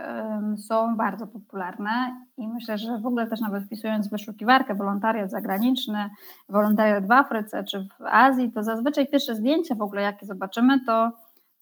[0.67, 6.09] są bardzo popularne i myślę, że w ogóle też nawet wpisując w wyszukiwarkę wolontariat zagraniczny,
[6.49, 11.11] wolontariat w Afryce czy w Azji, to zazwyczaj pierwsze zdjęcia w ogóle, jakie zobaczymy, to,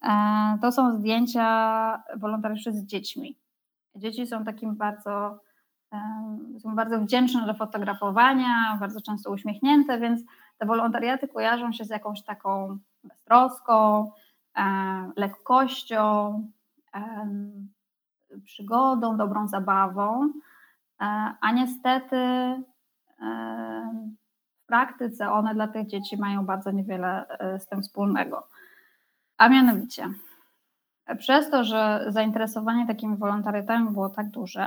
[0.03, 3.37] e, to są zdjęcia wolontariuszy z dziećmi.
[3.95, 5.39] Dzieci są takim bardzo,
[6.59, 10.21] są bardzo wdzięczne do fotografowania, bardzo często uśmiechnięte, więc
[10.57, 14.11] te wolontariaty kojarzą się z jakąś taką beztroską,
[14.57, 14.63] e,
[15.15, 16.41] lekkością,
[18.43, 21.05] przygodą, dobrą zabawą, e,
[21.41, 22.17] a niestety
[24.65, 28.47] w praktyce one dla tych dzieci mają bardzo niewiele e, z tym wspólnego.
[29.37, 30.09] A mianowicie,
[31.19, 34.65] przez to, że zainteresowanie takimi wolontariatami było tak duże,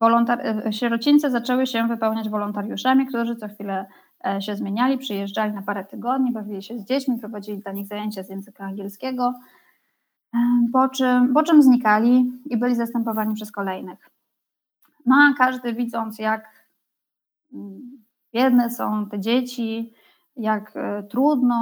[0.00, 3.86] wolontar- sierocińce zaczęły się wypełniać wolontariuszami, którzy co chwilę
[4.26, 8.22] e, się zmieniali, przyjeżdżali na parę tygodni, bawili się z dziećmi, prowadzili dla nich zajęcia
[8.22, 9.34] z języka angielskiego,
[10.72, 14.10] po czym, po czym znikali i byli zastępowani przez kolejnych.
[15.06, 16.68] No a każdy widząc, jak
[17.52, 19.92] mm, biedne są te dzieci,
[20.36, 21.56] jak e, trudno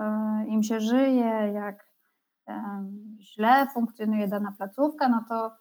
[0.00, 1.92] e, im się żyje, jak
[3.20, 5.52] źle funkcjonuje dana placówka, no to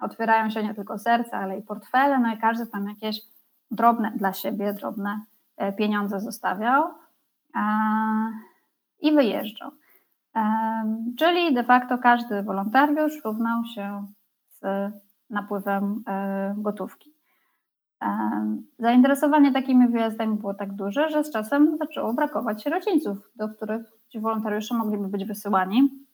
[0.00, 3.20] otwierają się nie tylko serca, ale i portfele, no i każdy tam jakieś
[3.70, 5.20] drobne dla siebie, drobne
[5.56, 6.84] e, pieniądze zostawiał
[9.00, 9.70] i wyjeżdżał.
[11.18, 14.06] Czyli de facto każdy wolontariusz równał się
[14.50, 14.92] z
[15.30, 16.04] napływem
[16.56, 17.17] gotówki.
[18.78, 24.20] Zainteresowanie takimi wyjazdami było tak duże, że z czasem zaczęło brakować sierocińców, do których ci
[24.20, 26.06] wolontariusze mogliby być wysyłani.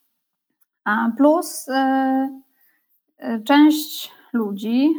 [1.16, 2.40] Plus e,
[3.18, 4.94] e, część ludzi,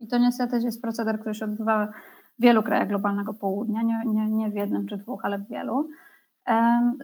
[0.00, 1.86] i to niestety jest proceder, który się odbywa
[2.38, 5.88] w wielu krajach globalnego południa, nie, nie, nie w jednym czy dwóch, ale w wielu,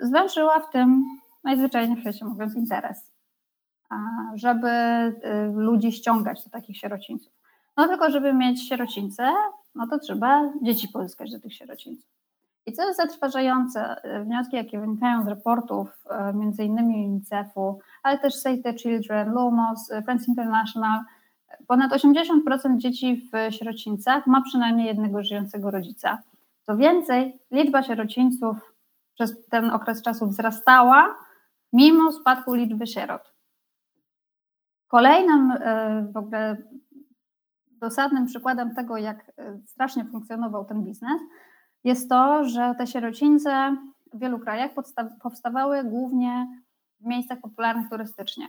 [0.02, 1.04] zwęszyła w tym
[1.44, 3.12] najzwyczajniej w świecie mówiąc interes,
[4.34, 5.12] żeby e,
[5.54, 7.35] ludzi ściągać do takich sierocińców.
[7.76, 9.32] No tylko, żeby mieć sierocińce,
[9.74, 12.16] no to trzeba dzieci pozyskać do tych sierocińców.
[12.66, 18.18] I co jest zatrważające, e, wnioski, jakie wynikają z raportów e, między innymi UNICEF-u, ale
[18.18, 21.00] też Save the Children, LUMOS, e, Friends International,
[21.66, 26.22] ponad 80% dzieci w sierocińcach ma przynajmniej jednego żyjącego rodzica.
[26.62, 28.74] Co więcej, liczba sierocińców
[29.14, 31.14] przez ten okres czasu wzrastała,
[31.72, 33.32] mimo spadku liczby sierot.
[34.88, 35.52] Kolejnym
[36.12, 36.56] w ogóle
[37.78, 41.20] dosadnym przykładem tego, jak e, strasznie funkcjonował ten biznes,
[41.84, 43.76] jest to, że te sierocińce
[44.12, 44.70] w wielu krajach
[45.22, 46.46] powstawały głównie
[47.00, 48.48] w miejscach popularnych turystycznie.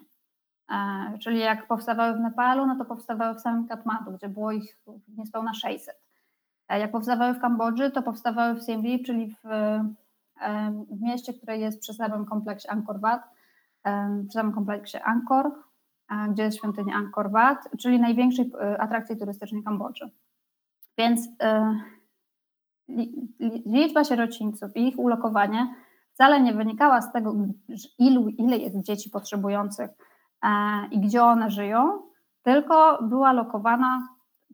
[0.72, 4.80] E, czyli jak powstawały w Nepalu, no to powstawały w samym Katmandu, gdzie było ich
[5.18, 5.96] niespełna 600.
[6.70, 9.48] E, jak powstawały w Kambodży, to powstawały w Siem czyli w,
[10.92, 13.22] w mieście, które jest przy samym kompleksie Angkor Wat,
[14.28, 15.52] przy samym kompleksie Angkor,
[16.30, 20.10] gdzie jest świątynia Angkor Wat, czyli największej e, atrakcji turystycznej Kambodży.
[20.98, 21.80] Więc e,
[23.66, 25.76] liczba sierocińców i ich ulokowanie
[26.14, 27.36] wcale nie wynikała z tego,
[28.00, 29.90] ilu, ile jest dzieci potrzebujących
[30.44, 30.50] e,
[30.92, 32.02] i gdzie one żyją,
[32.44, 34.08] tylko była lokowana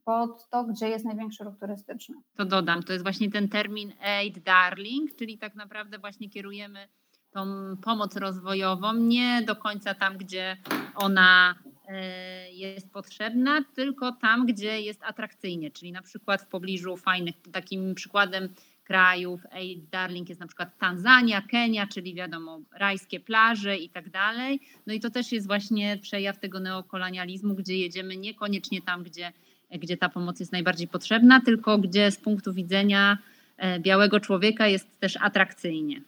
[0.06, 2.16] pod to, gdzie jest największy ruch turystyczny.
[2.38, 6.88] To dodam, to jest właśnie ten termin aid darling, czyli tak naprawdę właśnie kierujemy
[7.34, 10.58] tą pomoc rozwojową nie do końca tam, gdzie
[10.96, 11.56] ona
[11.88, 17.96] e, jest potrzebna, tylko tam, gdzie jest atrakcyjnie, czyli na przykład w pobliżu fajnych, takim
[17.96, 18.50] przykładem
[18.84, 24.60] krajów, Ej, Darling jest na przykład Tanzania, Kenia, czyli wiadomo, rajskie plaże i tak dalej.
[24.88, 29.32] No i to też jest właśnie przejaw tego neokolonializmu, gdzie jedziemy niekoniecznie tam, gdzie,
[29.72, 33.18] gdzie ta pomoc jest najbardziej potrzebna, tylko gdzie z punktu widzenia
[33.58, 36.02] e, białego człowieka jest też atrakcyjnie.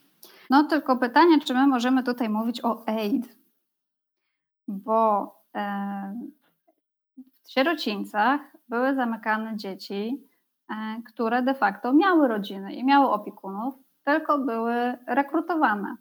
[0.50, 3.38] No tylko pytanie, czy my możemy tutaj mówić o aid,
[4.68, 6.16] bo e,
[7.44, 10.28] w sierocińcach były zamykane dzieci,
[10.70, 15.96] e, które de facto miały rodziny i miały opiekunów, tylko były rekrutowane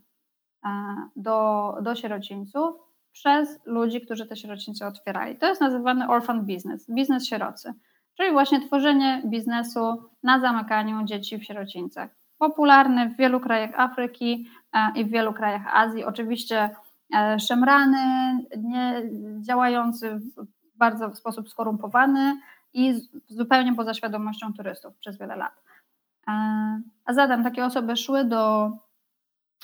[0.65, 0.69] e,
[1.17, 2.75] do, do sierocińców
[3.13, 5.39] przez ludzi, którzy te sierocińce otwierali.
[5.39, 7.75] To jest nazywany orphan business, biznes sierocy,
[8.17, 14.93] czyli właśnie tworzenie biznesu na zamykaniu dzieci w sierocińcach popularny w wielu krajach Afryki e,
[14.95, 16.05] i w wielu krajach Azji.
[16.05, 16.71] Oczywiście
[17.17, 17.99] e, szemrany,
[18.59, 19.03] nie,
[19.41, 22.41] działający w bardzo w sposób skorumpowany
[22.73, 22.95] i
[23.29, 25.65] zupełnie poza świadomością turystów przez wiele lat.
[27.05, 28.71] A zatem takie osoby szły do,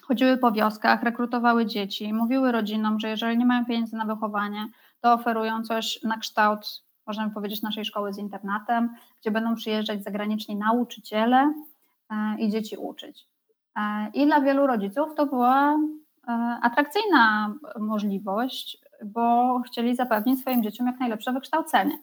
[0.03, 4.67] chodziły po wioskach, rekrutowały dzieci, mówiły rodzinom, że jeżeli nie mają pieniędzy na wychowanie,
[5.01, 10.57] to oferują coś na kształt, możemy powiedzieć, naszej szkoły z internatem, gdzie będą przyjeżdżać zagraniczni
[10.57, 11.53] nauczyciele
[12.39, 13.27] i dzieci uczyć.
[14.15, 15.79] I dla wielu rodziców to była
[16.63, 21.99] atrakcyjna możliwość, bo chcieli zapewnić swoim dzieciom jak najlepsze wykształcenie.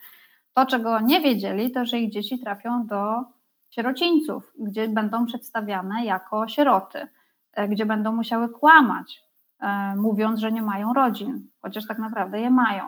[0.53, 3.23] To, czego nie wiedzieli, to że ich dzieci trafią do
[3.69, 7.07] sierocińców, gdzie będą przedstawiane jako sieroty,
[7.53, 9.23] e, gdzie będą musiały kłamać,
[9.59, 12.83] e, mówiąc, że nie mają rodzin, chociaż tak naprawdę je mają.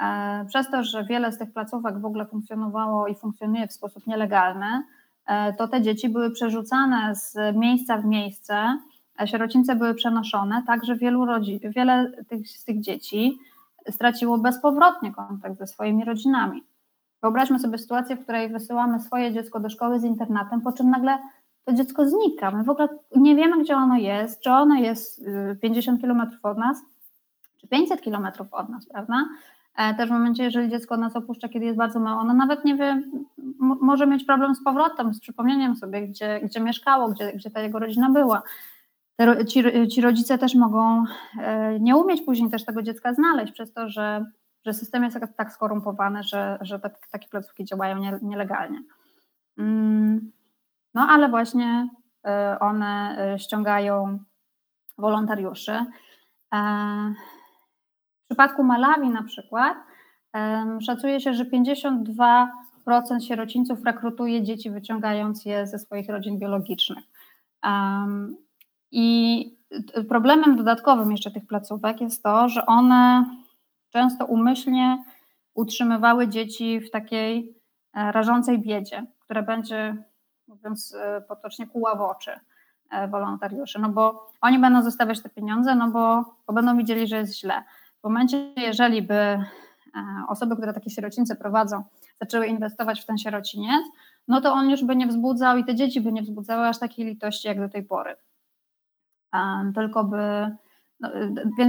[0.00, 4.06] E, przez to, że wiele z tych placówek w ogóle funkcjonowało i funkcjonuje w sposób
[4.06, 4.82] nielegalny,
[5.58, 8.78] to te dzieci były przerzucane z miejsca w miejsce,
[9.26, 13.38] sierocińce były przenoszone, tak że wielu rodzin, wiele tych, z tych dzieci
[13.90, 16.64] straciło bezpowrotnie kontakt ze swoimi rodzinami.
[17.22, 21.18] Wyobraźmy sobie sytuację, w której wysyłamy swoje dziecko do szkoły z internatem, po czym nagle
[21.64, 22.50] to dziecko znika.
[22.50, 25.24] My w ogóle nie wiemy, gdzie ono jest, czy ono jest
[25.60, 26.78] 50 y, km od nas,
[27.60, 29.24] czy 500 km od nas, prawda?
[29.76, 32.76] E, też w momencie, jeżeli dziecko nas opuszcza, kiedy jest bardzo małe, ono nawet nie
[32.76, 33.02] wie,
[33.58, 37.78] może mieć problem z powrotem, z przypomnieniem sobie, gdzie, gdzie mieszkało, gdzie, gdzie ta jego
[37.78, 38.42] rodzina była.
[39.48, 41.04] Ci, ci rodzice też mogą
[41.40, 44.24] e, nie umieć później też tego dziecka znaleźć, przez to, że
[44.66, 48.82] że system jest tak, tak skorumpowany, że, że te, takie placówki działają nie, nielegalnie.
[49.58, 50.32] Mm,
[50.94, 51.88] no ale właśnie
[52.26, 54.18] y, one ściągają
[54.98, 55.84] wolontariuszy.
[58.30, 59.76] W przypadku Malawi na przykład
[60.80, 62.46] szacuje się, że 52%
[63.28, 67.04] sierocińców rekrutuje dzieci, wyciągając je ze swoich rodzin biologicznych.
[68.90, 69.46] I
[70.08, 73.24] problemem dodatkowym jeszcze tych placówek jest to, że one
[73.88, 75.04] często umyślnie
[75.54, 77.54] utrzymywały dzieci w takiej
[77.94, 80.04] e, rażącej biedzie, która będzie,
[80.48, 82.30] mówiąc e, potocznie, kuła w oczy
[82.90, 87.16] e, wolontariuszy, no bo oni będą zostawiać te pieniądze, no bo, bo będą widzieli, że
[87.16, 87.62] jest źle.
[88.00, 89.44] W momencie, jeżeli by
[90.28, 91.84] osoby, które takie sierocińce prowadzą,
[92.20, 93.82] zaczęły inwestować w ten sierociniec,
[94.28, 97.06] no to on już by nie wzbudzał i te dzieci by nie wzbudzały aż takiej
[97.06, 98.16] litości jak do tej pory.
[99.74, 100.56] Tylko by
[101.00, 101.10] no,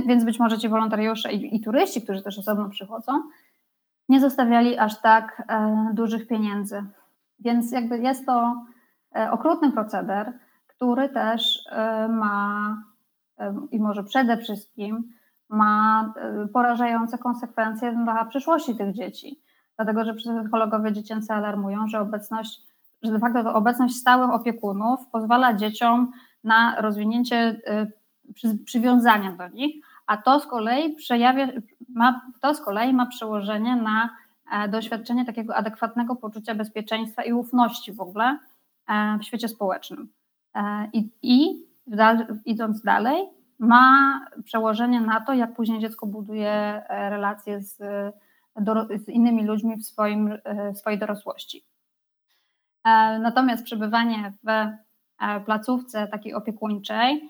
[0.07, 3.11] więc być może ci wolontariusze i, i, turyści, którzy też osobno przychodzą,
[4.09, 6.83] nie zostawiali aż tak e, dużych pieniędzy.
[7.39, 8.65] Więc jakby jest to
[9.15, 10.33] e, okrutny proceder,
[10.67, 12.77] który też e, ma
[13.39, 15.13] e, i może przede wszystkim
[15.51, 19.39] ma e, porażające konsekwencje dla przyszłości tych dzieci.
[19.75, 22.61] Dlatego, że psychologowie dziecięcy alarmują, że obecność,
[23.03, 26.11] że de facto obecność stałych opiekunów pozwala dzieciom
[26.43, 27.61] na rozwinięcie
[28.33, 31.47] przy, przywiązania do nich, a to z kolei przejawia,
[31.89, 34.09] ma, to z kolei ma przełożenie na
[34.51, 38.39] e, doświadczenie takiego adekwatnego poczucia bezpieczeństwa i ufności w ogóle
[38.87, 40.09] e, w świecie społecznym.
[40.55, 41.65] E, I, i
[42.45, 43.23] idąc dalej,
[43.61, 47.77] ma przełożenie na to, jak później dziecko buduje relacje z,
[49.05, 50.37] z innymi ludźmi w, swoim,
[50.73, 51.65] w swojej dorosłości.
[53.21, 57.29] Natomiast przebywanie w placówce takiej opiekuńczej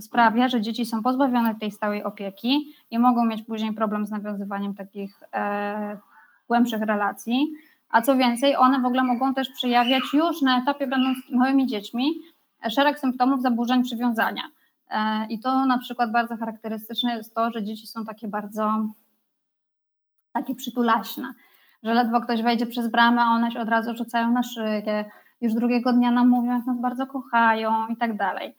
[0.00, 4.74] sprawia, że dzieci są pozbawione tej stałej opieki i mogą mieć później problem z nawiązywaniem
[4.74, 5.98] takich e,
[6.48, 7.52] głębszych relacji.
[7.90, 12.12] A co więcej, one w ogóle mogą też przejawiać już na etapie, będąc małymi dziećmi,
[12.70, 14.42] szereg symptomów zaburzeń przywiązania.
[14.90, 18.86] E, I to na przykład bardzo charakterystyczne jest to, że dzieci są takie bardzo
[20.32, 21.34] takie przytulaśne,
[21.82, 25.04] że ledwo ktoś wejdzie przez bramę, one się od razu rzucają na szyję,
[25.40, 28.56] już drugiego dnia nam mówią, jak nas bardzo kochają i tak dalej.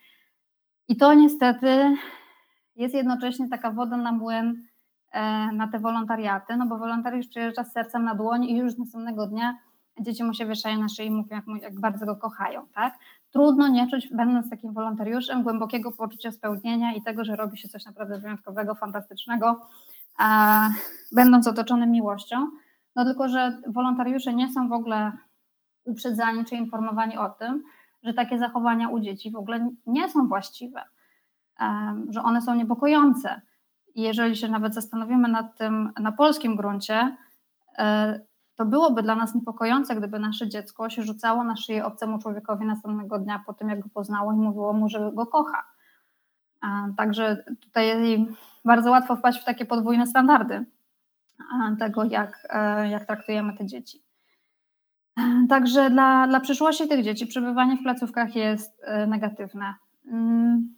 [0.87, 1.95] I to niestety
[2.75, 4.67] jest jednocześnie taka woda na młyn
[5.11, 9.27] e, na te wolontariaty, no bo wolontariusz przyjeżdża z sercem na dłoni i już następnego
[9.27, 9.57] dnia
[9.99, 12.93] dzieci mu się wieszają na szyi i mówią, jak, jak bardzo go kochają, tak?
[13.37, 17.85] Trudno nie czuć, będąc takim wolontariuszem, głębokiego poczucia spełnienia i tego, że robi się coś
[17.85, 19.67] naprawdę wyjątkowego, fantastycznego,
[21.11, 22.47] będąc otoczonym miłością.
[22.95, 25.11] No tylko, że wolontariusze nie są w ogóle
[25.85, 27.63] uprzedzani czy informowani o tym,
[28.03, 30.83] że takie zachowania u dzieci w ogóle nie są właściwe,
[32.09, 33.41] że one są niepokojące.
[33.95, 37.17] I jeżeli się nawet zastanowimy nad tym na polskim gruncie,
[37.77, 38.19] e,
[38.57, 43.19] to byłoby dla nas niepokojące, gdyby nasze dziecko się rzucało na szyję obcemu człowiekowi następnego
[43.19, 45.63] dnia po tym, jak go poznało i mówiło mu, że go kocha.
[46.97, 47.87] Także tutaj
[48.65, 50.65] bardzo łatwo wpaść w takie podwójne standardy
[51.79, 54.03] tego, jak, e, jak traktujemy te dzieci.
[55.49, 59.73] Także dla, dla przyszłości tych dzieci przebywanie w placówkach jest e, negatywne.
[60.11, 60.75] Mm,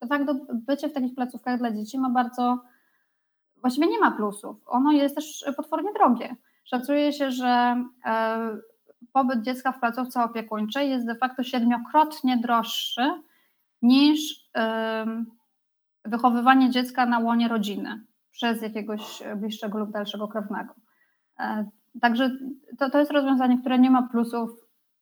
[0.00, 2.62] de facto bycie w takich placówkach dla dzieci ma bardzo,
[3.60, 4.56] właściwie nie ma plusów.
[4.66, 6.36] Ono jest też potwornie drogie.
[6.66, 8.38] Szacuje się, że e,
[9.12, 13.10] pobyt dziecka w placówce opiekuńczej jest de facto siedmiokrotnie droższy
[13.82, 14.46] niż
[16.04, 20.74] wychowywanie dziecka na łonie rodziny przez jakiegoś bliższego lub dalszego krewnego.
[21.40, 21.66] E,
[22.00, 22.30] także
[22.78, 24.50] to, to jest rozwiązanie, które nie ma plusów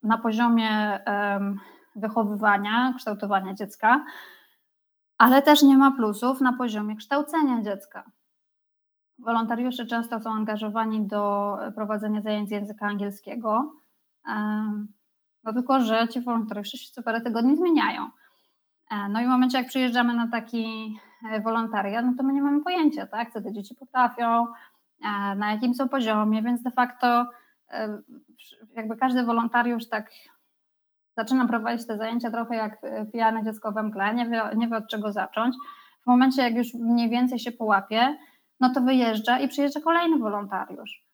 [0.02, 1.00] na poziomie
[1.96, 4.04] wychowywania, kształtowania dziecka,
[5.18, 8.04] ale też nie ma plusów na poziomie kształcenia dziecka.
[9.18, 13.72] Wolontariusze często są angażowani do prowadzenia zajęć języka angielskiego,
[15.44, 18.10] no tylko, że ci wolontariusze się co parę tygodni zmieniają.
[18.90, 20.96] E, no i w momencie, jak przyjeżdżamy na taki
[21.30, 24.46] e, wolontariat, no to my nie mamy pojęcia, tak, co te dzieci potrafią,
[25.04, 27.26] e, na jakim są poziomie, więc de facto
[28.74, 30.10] jakby każdy wolontariusz tak
[31.16, 32.80] zaczyna prowadzić te zajęcia trochę jak
[33.12, 35.56] pijane dziecko we mgle, nie wie, nie wie od czego zacząć.
[36.02, 38.16] W momencie, jak już mniej więcej się połapie,
[38.61, 41.05] no to wyjeżdża i przyjeżdża kolejny wolontariusz.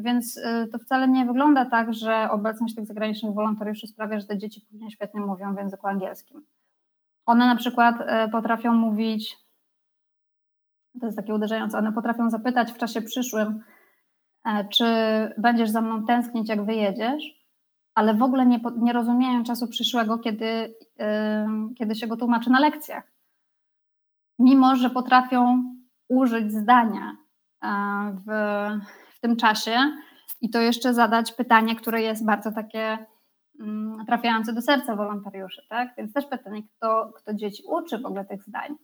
[0.00, 0.40] Więc
[0.72, 4.90] to wcale nie wygląda tak, że obecność tych zagranicznych wolontariuszy sprawia, że te dzieci później
[4.90, 6.46] świetnie mówią w języku angielskim.
[7.26, 9.36] One na przykład e, potrafią mówić,
[11.00, 13.64] to jest takie uderzające, one potrafią zapytać w czasie przyszłym,
[14.44, 14.84] e, czy
[15.38, 17.44] będziesz za mną tęsknić, jak wyjedziesz,
[17.94, 20.74] ale w ogóle nie, nie rozumieją czasu przyszłego, kiedy,
[21.78, 23.12] kiedy się go tłumaczy na lekcjach.
[24.38, 25.64] Mimo, że potrafią
[26.08, 27.16] użyć zdania
[27.64, 27.68] e,
[28.26, 28.30] w,
[29.16, 29.76] w tym czasie
[30.40, 32.98] i to jeszcze zadać pytanie, które jest bardzo takie
[33.60, 35.94] Mm, trafiające do serca wolontariuszy, tak?
[35.98, 38.76] Więc też pytanie, kto, kto dzieci uczy w ogóle tych zdań?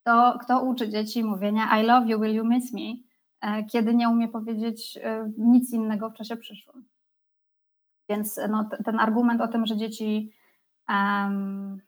[0.00, 2.94] Kto, kto uczy dzieci mówienia I love you, will you miss me?
[3.40, 6.84] E, kiedy nie umie powiedzieć e, nic innego w czasie przyszłym.
[8.08, 10.32] Więc no, ten argument o tym, że dzieci
[10.88, 11.80] um,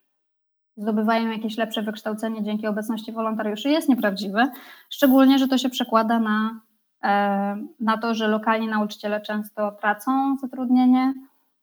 [0.77, 3.68] zdobywają jakieś lepsze wykształcenie dzięki obecności wolontariuszy.
[3.68, 4.49] Jest nieprawdziwy,
[4.91, 6.61] szczególnie, że to się przekłada na,
[7.05, 11.14] e, na to, że lokalni nauczyciele często tracą zatrudnienie,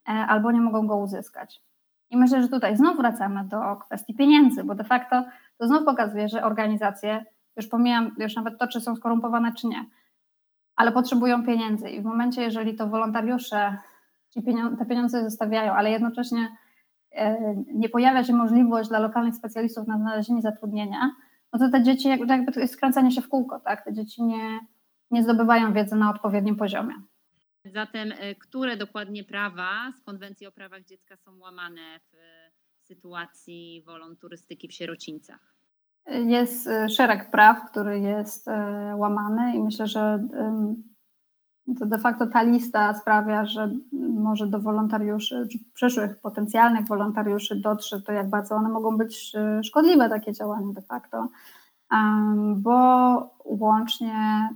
[0.09, 1.61] E, albo nie mogą go uzyskać.
[2.09, 5.23] I myślę, że tutaj znów wracamy do kwestii pieniędzy, bo de facto
[5.57, 9.85] to znów pokazuje, że organizacje, już pomijam już nawet to, czy są skorumpowane, czy nie,
[10.75, 11.89] ale potrzebują pieniędzy.
[11.89, 13.77] I w momencie, jeżeli to wolontariusze
[14.79, 16.47] te pieniądze zostawiają, ale jednocześnie
[17.73, 21.11] nie pojawia się możliwość dla lokalnych specjalistów na znalezienie zatrudnienia,
[21.53, 23.85] no to te dzieci, jakby to jest skręcanie się w kółko, tak?
[23.85, 24.59] Te dzieci nie,
[25.11, 26.93] nie zdobywają wiedzy na odpowiednim poziomie.
[27.65, 32.51] Zatem, e, które dokładnie prawa z konwencji o prawach dziecka są łamane w e,
[32.81, 35.53] sytuacji wolonturystyki w sierocińcach?
[36.07, 38.47] Jest e, szereg praw, który jest
[38.95, 40.27] łamany i myślę, że
[41.79, 43.71] to de facto ta lista sprawia, że
[44.13, 49.33] może do wolontariuszy, czy przyszłych potencjalnych wolontariuszy dotrze to, jak bardzo one mogą być
[49.63, 51.27] szkodliwe, takie działania de facto,
[52.55, 54.49] bo łącznie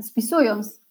[0.00, 0.84] spisując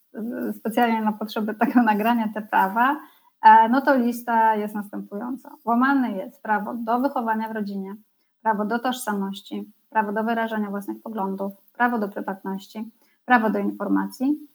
[0.57, 2.97] specjalnie na potrzeby tego nagrania te prawa,
[3.41, 5.51] e, no to lista jest następująca.
[5.65, 7.95] Łamane jest prawo do wychowania w rodzinie,
[8.41, 12.91] prawo do tożsamości, prawo do wyrażania własnych poglądów, prawo do prywatności,
[13.25, 14.52] prawo do informacji, e,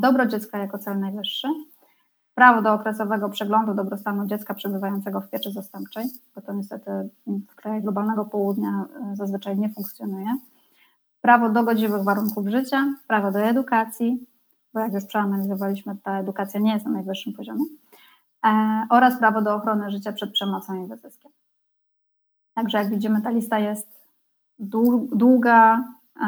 [0.00, 1.48] dobro dziecka jako cel najwyższy,
[2.34, 6.90] prawo do okresowego przeglądu dobrostanu dziecka przebywającego w pieczy zastępczej, bo to niestety
[7.26, 10.36] w krajach globalnego południa e, zazwyczaj nie funkcjonuje,
[11.20, 14.26] prawo do godziwych warunków życia, prawo do edukacji,
[14.74, 17.64] bo jak już przeanalizowaliśmy, ta edukacja nie jest na najwyższym poziomie,
[18.44, 21.32] e, oraz prawo do ochrony życia przed przemocą i wyzyskiem.
[22.54, 24.08] Także jak widzimy, ta lista jest
[25.12, 25.84] długa
[26.20, 26.26] e,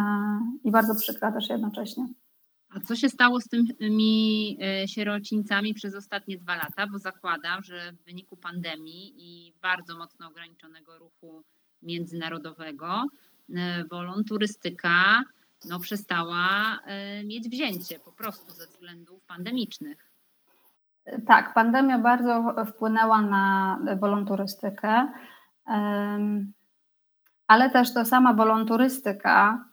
[0.65, 2.07] i bardzo przykra też jednocześnie.
[2.77, 3.49] A co się stało z
[3.79, 6.87] tymi e, sierocińcami przez ostatnie dwa lata?
[6.87, 11.43] Bo zakładam, że w wyniku pandemii i bardzo mocno ograniczonego ruchu
[11.83, 13.05] międzynarodowego,
[13.91, 15.23] wolonturystyka
[15.69, 20.13] no, przestała e, mieć wzięcie po prostu ze względów pandemicznych.
[21.27, 25.09] Tak, pandemia bardzo wpłynęła na wolonturystykę,
[27.47, 29.65] ale też to sama wolonturystyka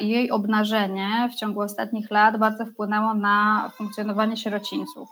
[0.00, 5.08] i jej obnażenie w ciągu ostatnich lat bardzo wpłynęło na funkcjonowanie sierocińców.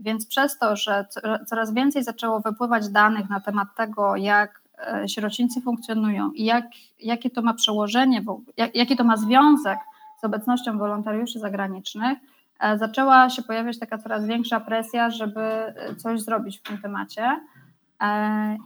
[0.00, 1.06] Więc przez to, że
[1.46, 6.64] coraz więcej zaczęło wypływać danych na temat tego, jak E, sierocińcy funkcjonują i jak,
[7.00, 8.24] jakie to ma przełożenie,
[8.56, 9.78] jak, jaki to ma związek
[10.20, 12.18] z obecnością wolontariuszy zagranicznych,
[12.60, 17.40] e, zaczęła się pojawiać taka coraz większa presja, żeby e, coś zrobić w tym temacie.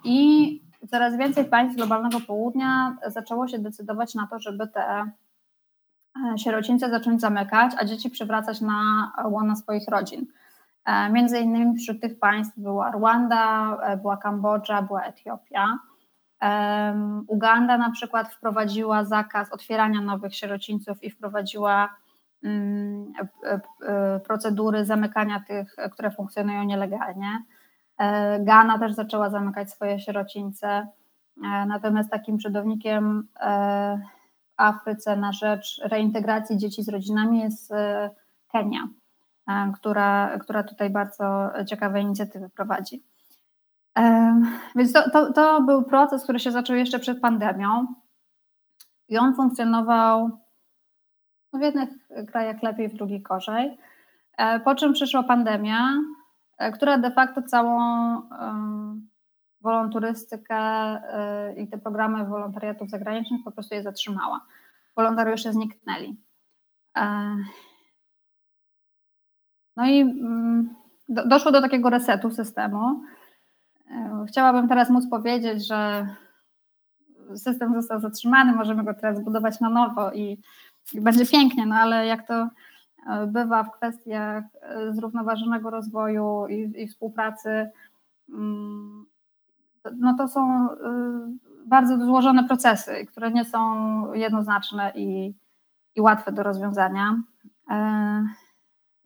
[0.04, 5.10] I coraz więcej państw globalnego południa zaczęło się decydować na to, żeby te
[6.36, 10.26] sierocińce zacząć zamykać, a dzieci przywracać na łona swoich rodzin.
[11.10, 15.78] Między innymi wśród tych państw była Rwanda, była Kambodża, była Etiopia.
[17.26, 21.96] Uganda na przykład wprowadziła zakaz otwierania nowych sierocińców i wprowadziła
[22.44, 23.12] mm,
[24.26, 27.42] procedury zamykania tych, które funkcjonują nielegalnie.
[28.40, 30.86] Ghana też zaczęła zamykać swoje sierocińce.
[31.66, 33.28] Natomiast takim przodownikiem
[34.56, 37.72] w Afryce na rzecz reintegracji dzieci z rodzinami jest
[38.52, 38.88] Kenia,
[39.74, 43.02] która, która tutaj bardzo ciekawe inicjatywy prowadzi.
[44.76, 47.86] Więc to, to, to był proces, który się zaczął jeszcze przed pandemią
[49.08, 50.30] i on funkcjonował
[51.52, 51.88] w jednych
[52.32, 53.78] krajach lepiej, w drugich gorzej.
[54.36, 56.02] E, po czym przyszła pandemia, e,
[56.74, 57.80] która de facto całą
[59.60, 64.40] wolonturystykę e, i te programy wolontariatów zagranicznych po prostu je zatrzymała.
[64.96, 66.16] Wolontariusze zniknęli.
[69.76, 70.74] No i mm,
[71.08, 73.02] doszło do takiego resetu systemu.
[74.28, 76.06] Chciałabym teraz móc powiedzieć, że
[77.36, 80.40] system został zatrzymany, możemy go teraz zbudować na nowo i,
[80.92, 82.48] i będzie pięknie, no ale jak to e,
[83.26, 87.70] bywa w kwestiach e, zrównoważonego rozwoju i, i współpracy,
[88.28, 89.06] mm,
[89.96, 90.76] no to są e,
[91.66, 95.34] bardzo złożone procesy, które nie są jednoznaczne i,
[95.94, 97.22] i łatwe do rozwiązania.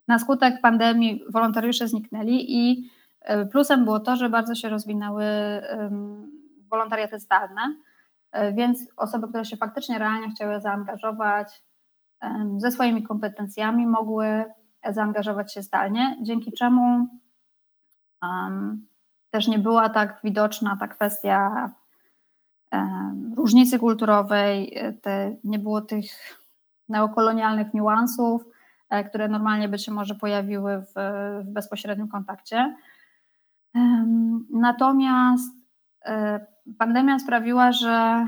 [0.08, 2.90] Na skutek pandemii wolontariusze zniknęli i
[3.52, 5.24] plusem było to, że bardzo się rozwinęły
[6.70, 7.74] wolontariaty zdalne,
[8.34, 11.62] E, więc osoby, które się faktycznie realnie chciały zaangażować
[12.56, 14.44] ze swoimi kompetencjami, mogły
[14.90, 17.08] zaangażować się zdalnie, dzięki czemu
[18.22, 18.86] um,
[19.30, 21.70] też nie była tak widoczna ta kwestia
[22.72, 26.04] um, różnicy kulturowej, e, te, nie było tych
[26.88, 28.44] neokolonialnych niuansów,
[28.90, 30.92] e, które normalnie by się może pojawiły w,
[31.44, 32.76] w bezpośrednim kontakcie.
[33.74, 35.54] Um, natomiast
[36.78, 38.26] pandemia sprawiła, że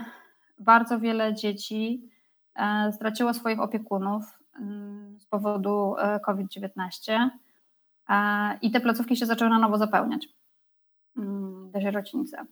[0.58, 2.15] bardzo wiele dzieci e,
[2.92, 7.28] straciło swoich opiekunów mm, z powodu e, COVID-19
[8.08, 10.28] e, i te placówki się zaczęły na nowo zapełniać,
[11.16, 12.46] mm, te sierocińce.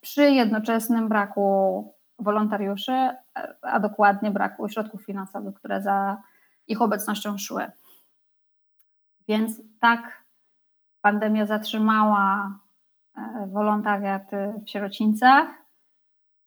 [0.00, 3.10] Przy jednoczesnym braku wolontariuszy,
[3.62, 6.22] a dokładnie braku środków finansowych, które za
[6.66, 7.66] ich obecnością szły.
[9.28, 10.24] Więc tak
[11.00, 12.58] pandemia zatrzymała
[13.16, 14.30] E, wolontariat
[14.66, 15.48] w sierocińcach,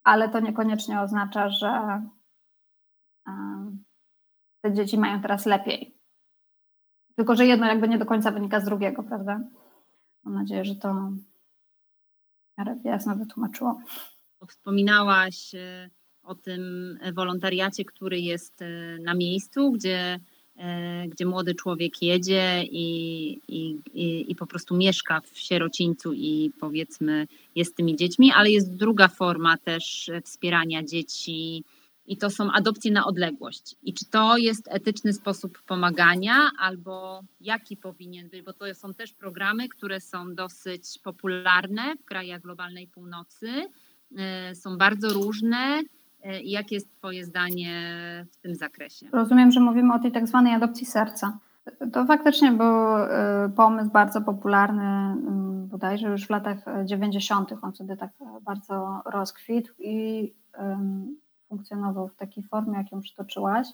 [0.03, 2.09] ale to niekoniecznie oznacza, że e,
[4.61, 5.97] te dzieci mają teraz lepiej.
[7.15, 9.39] Tylko, że jedno jakby nie do końca wynika z drugiego, prawda?
[10.23, 11.11] Mam nadzieję, że to
[12.83, 13.81] jasno wytłumaczyło.
[14.47, 15.89] Wspominałaś e,
[16.23, 16.61] o tym
[17.13, 18.63] wolontariacie, który jest
[18.99, 20.19] na miejscu, gdzie
[20.57, 23.77] E, gdzie młody człowiek jedzie i, i,
[24.31, 29.57] i, po prostu mieszka w sierocińcu i powiedzmy jest tymi dziećmi, ale jest druga forma
[29.57, 31.63] też wspierania dzieci
[32.07, 33.75] i to są adopcje na odległość.
[33.83, 39.13] I czy to jest etyczny sposób pomagania, albo jaki powinien być, bo to są też
[39.13, 43.49] programy, które są dosyć popularne w krajach globalnej północy,
[44.17, 45.83] e, są bardzo różne
[46.23, 47.71] E, jakie jest Twoje zdanie
[48.31, 49.09] w tym zakresie?
[49.11, 51.37] Rozumiem, że mówimy o tej tak zwanej adopcji serca.
[51.93, 55.15] To faktycznie był e, pomysł bardzo popularny,
[55.67, 57.53] bodajże już w latach 90.
[57.61, 60.33] On wtedy tak bardzo rozkwitł i
[61.49, 63.67] funkcjonował w takiej formie, jak ją przytoczyłaś.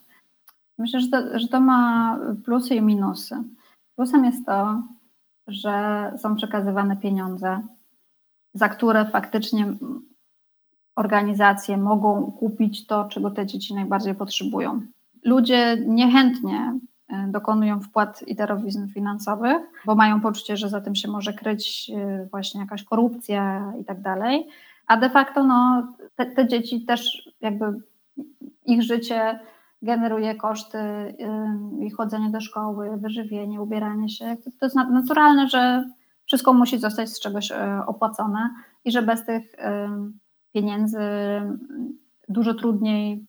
[0.78, 3.36] Myślę, że to, że to ma plusy i minusy.
[3.96, 4.82] Plusem jest to,
[5.48, 7.62] że są przekazywane pieniądze,
[8.54, 9.74] za które faktycznie
[10.96, 14.82] organizacje mogą kupić to, czego te dzieci najbardziej potrzebują.
[15.24, 21.08] Ludzie niechętnie e, dokonują wpłat i darowizn finansowych, bo mają poczucie, że za tym się
[21.08, 24.48] może kryć e, właśnie jakaś korupcja i tak dalej.
[24.88, 27.66] A de facto no, te, te dzieci też jakby
[28.66, 29.40] ich życie
[29.82, 30.78] generuje koszty
[31.80, 34.38] ich chodzenie do szkoły, wyżywienie, ubieranie się.
[34.60, 35.90] To jest naturalne, że
[36.26, 38.50] wszystko musi zostać z czegoś e, opłacone
[38.86, 39.56] i że bez tych
[40.54, 41.00] pieniędzy
[42.30, 43.26] dużo trudniej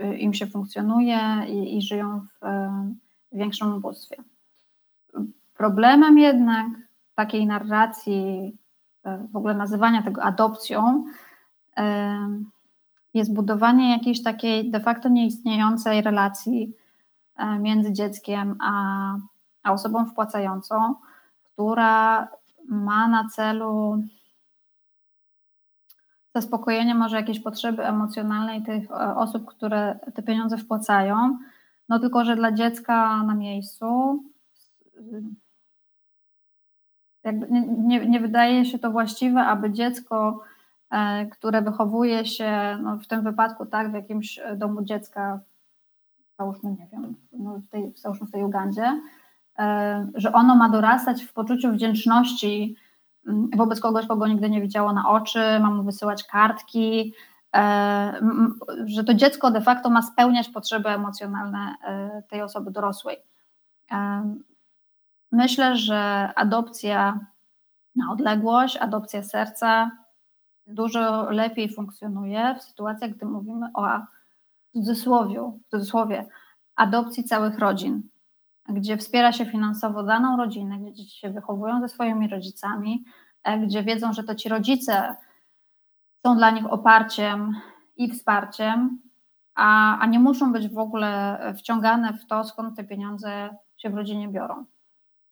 [0.00, 2.46] y, im się funkcjonuje i, i żyją w,
[3.32, 4.16] większym ubóstwie.
[5.54, 6.66] Problemem jednak
[7.14, 8.67] takiej narracji, y,
[9.04, 11.04] w ogóle nazywania tego adopcją,
[11.78, 11.82] y,
[13.14, 16.72] jest budowanie jakiejś takiej de facto nieistniejącej relacji
[17.60, 19.14] między dzieckiem a,
[19.62, 20.94] a osobą wpłacającą,
[21.44, 22.28] która
[22.68, 24.02] ma na celu
[26.34, 31.38] zaspokojenie może jakiejś potrzeby emocjonalnej tych e, osób, które te pieniądze wpłacają.
[31.88, 34.18] No tylko, że dla dziecka na miejscu
[37.24, 40.40] nie, nie, nie wydaje się to właściwe, aby dziecko,
[40.90, 45.40] e, które wychowuje się, no w tym wypadku tak, w jakimś domu dziecka
[46.38, 49.00] załóżmy, nie wiem, no w tej, załóżmy w tej Ugandzie,
[50.14, 52.76] że ono ma dorastać w poczuciu wdzięczności
[53.26, 57.14] mm, wobec kogoś, kogo nigdy nie widziało na oczy, ma mu wysyłać kartki,
[58.86, 61.74] że to dziecko de facto ma spełniać potrzeby emocjonalne
[62.30, 63.16] tej osoby dorosłej.
[65.32, 67.20] Myślę, że adopcja
[67.96, 69.90] na odległość, adopcja serca
[70.66, 73.86] dużo lepiej funkcjonuje w sytuacjach, gdy mówimy o
[74.72, 76.26] cudzysłowie, w cudzysłowie
[76.76, 78.02] adopcji całych rodzin,
[78.68, 83.04] gdzie wspiera się finansowo daną rodzinę, gdzie dzieci się wychowują ze swoimi rodzicami,
[83.44, 85.16] e, gdzie wiedzą, że to ci rodzice
[86.26, 87.56] są dla nich oparciem
[87.96, 88.98] i wsparciem,
[89.54, 93.94] a, a nie muszą być w ogóle wciągane w to, skąd te pieniądze się w
[93.94, 94.64] rodzinie biorą.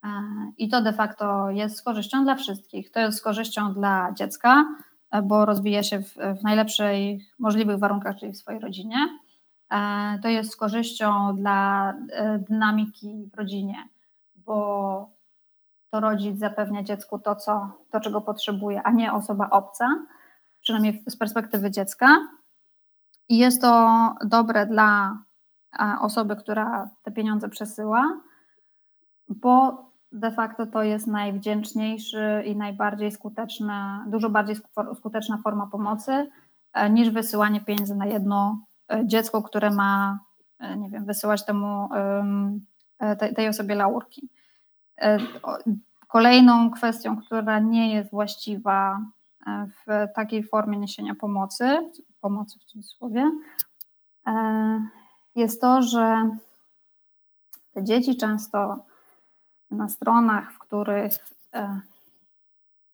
[0.07, 2.91] E, I to de facto jest z korzyścią dla wszystkich.
[2.91, 4.65] To jest z korzyścią dla dziecka,
[5.11, 8.97] e, bo rozwija się w, w najlepszej możliwych warunkach, czyli w swojej rodzinie.
[9.73, 11.95] E, to jest z korzyścią dla
[12.49, 13.89] dynamiki w rodzinie,
[14.35, 15.11] bo
[15.91, 19.87] to rodzic zapewnia dziecku to, co, to czego potrzebuje, a nie osoba obca,
[20.61, 22.29] przynajmniej z perspektywy dziecka.
[23.29, 23.91] I jest to
[24.25, 25.19] dobre dla
[26.01, 28.21] osoby, która te pieniądze przesyła,
[29.29, 29.86] bo
[30.17, 34.57] de facto to jest najwdzięczniejszy i najbardziej skuteczna, dużo bardziej
[34.99, 36.31] skuteczna forma pomocy
[36.73, 38.61] e, niż wysyłanie pieniędzy na jedno
[38.93, 40.19] e, dziecko, które ma,
[40.59, 41.89] e, nie wiem, wysyłać temu
[43.37, 44.29] tej osobie laurki.
[46.09, 49.01] Kolejną kwestią, która nie jest właściwa
[49.47, 51.79] w takiej formie niesienia pomocy,
[52.21, 53.31] pomocy w cudzysłowie,
[55.35, 56.31] jest to, że
[57.73, 58.85] te dzieci często
[59.71, 61.13] na stronach, w których
[61.55, 61.81] e,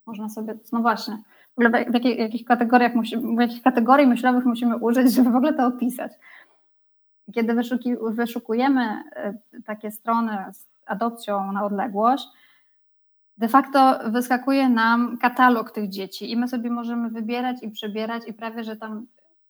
[0.07, 1.19] można sobie, no właśnie,
[1.57, 5.37] w ogóle w, jakich, jakich kategoriach musimy, w jakich kategorii myślowych musimy użyć, żeby w
[5.37, 6.13] ogóle to opisać.
[7.35, 12.29] Kiedy wyszuki, wyszukujemy e, takie strony z adopcją na odległość,
[13.39, 18.35] de facto wyskakuje nam katalog tych dzieci i my sobie możemy wybierać i przebierać i
[18.35, 19.07] prawie, że tam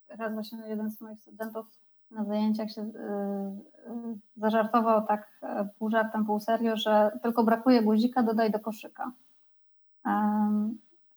[0.09, 1.67] raz właśnie jeden z moich studentów
[2.13, 2.91] na zajęciach się y, y,
[4.37, 9.13] zażartował tak e, pół żartem, pół serio, że tylko brakuje guzika, dodaj do koszyka.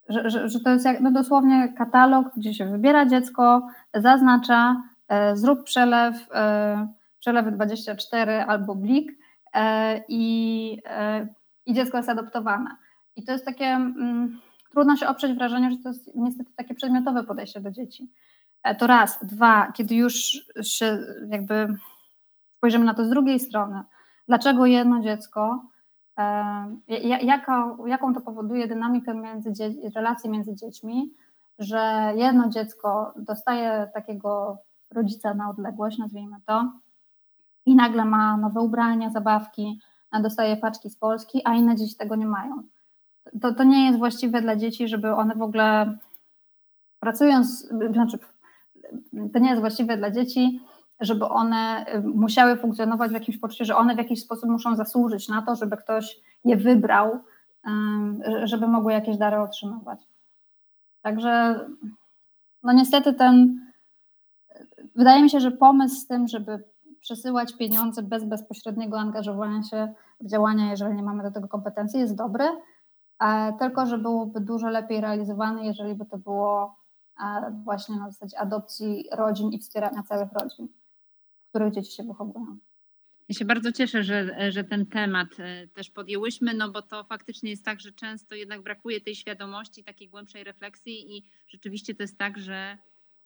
[0.09, 5.35] Że, że, że to jest jak, no dosłownie katalog, gdzie się wybiera dziecko, zaznacza, e,
[5.37, 6.87] zrób przelew, e,
[7.19, 9.11] przelewy 24 albo blik
[10.07, 10.81] i,
[11.65, 12.69] i dziecko jest adoptowane.
[13.15, 14.39] I to jest takie, mm,
[14.71, 18.11] trudno się oprzeć wrażeniu, że to jest niestety takie przedmiotowe podejście do dzieci.
[18.65, 19.19] E, to raz.
[19.21, 20.13] Dwa, kiedy już
[20.61, 20.99] się
[21.29, 21.67] jakby
[22.57, 23.83] spojrzymy na to z drugiej strony,
[24.27, 25.63] dlaczego jedno dziecko,
[26.19, 26.25] e,
[27.21, 29.51] jaką, jaką to powoduje dynamikę między
[29.95, 31.13] relacji między dziećmi,
[31.59, 34.57] że jedno dziecko dostaje takiego
[34.91, 36.71] rodzica na odległość, nazwijmy to,
[37.65, 39.79] i nagle ma nowe ubrania, zabawki,
[40.21, 42.63] dostaje paczki z Polski, a inne dzieci tego nie mają.
[43.41, 45.97] To, to nie jest właściwe dla dzieci, żeby one w ogóle
[46.99, 48.19] pracując, znaczy
[49.33, 50.59] to nie jest właściwe dla dzieci,
[50.99, 55.29] żeby one y, musiały funkcjonować w jakimś poczuciu, że one w jakiś sposób muszą zasłużyć
[55.29, 57.19] na to, żeby ktoś je wybrał,
[58.43, 59.99] żeby mogły jakieś dary otrzymywać.
[61.01, 61.59] Także
[62.63, 63.59] no niestety ten,
[64.95, 66.63] wydaje mi się, że pomysł z tym, żeby
[66.99, 72.15] przesyłać pieniądze bez bezpośredniego angażowania się w działania, jeżeli nie mamy do tego kompetencji, jest
[72.15, 72.45] dobry,
[73.59, 76.75] tylko że byłoby dużo lepiej realizowany, jeżeli by to było
[77.63, 80.67] właśnie na zasadzie adopcji rodzin i wspierania całych rodzin,
[81.45, 82.59] w których dzieci się wychowują.
[83.29, 87.49] Ja się bardzo cieszę, że, że ten temat e, też podjęłyśmy, no bo to faktycznie
[87.49, 92.17] jest tak, że często jednak brakuje tej świadomości, takiej głębszej refleksji i rzeczywiście to jest
[92.17, 92.77] tak, że,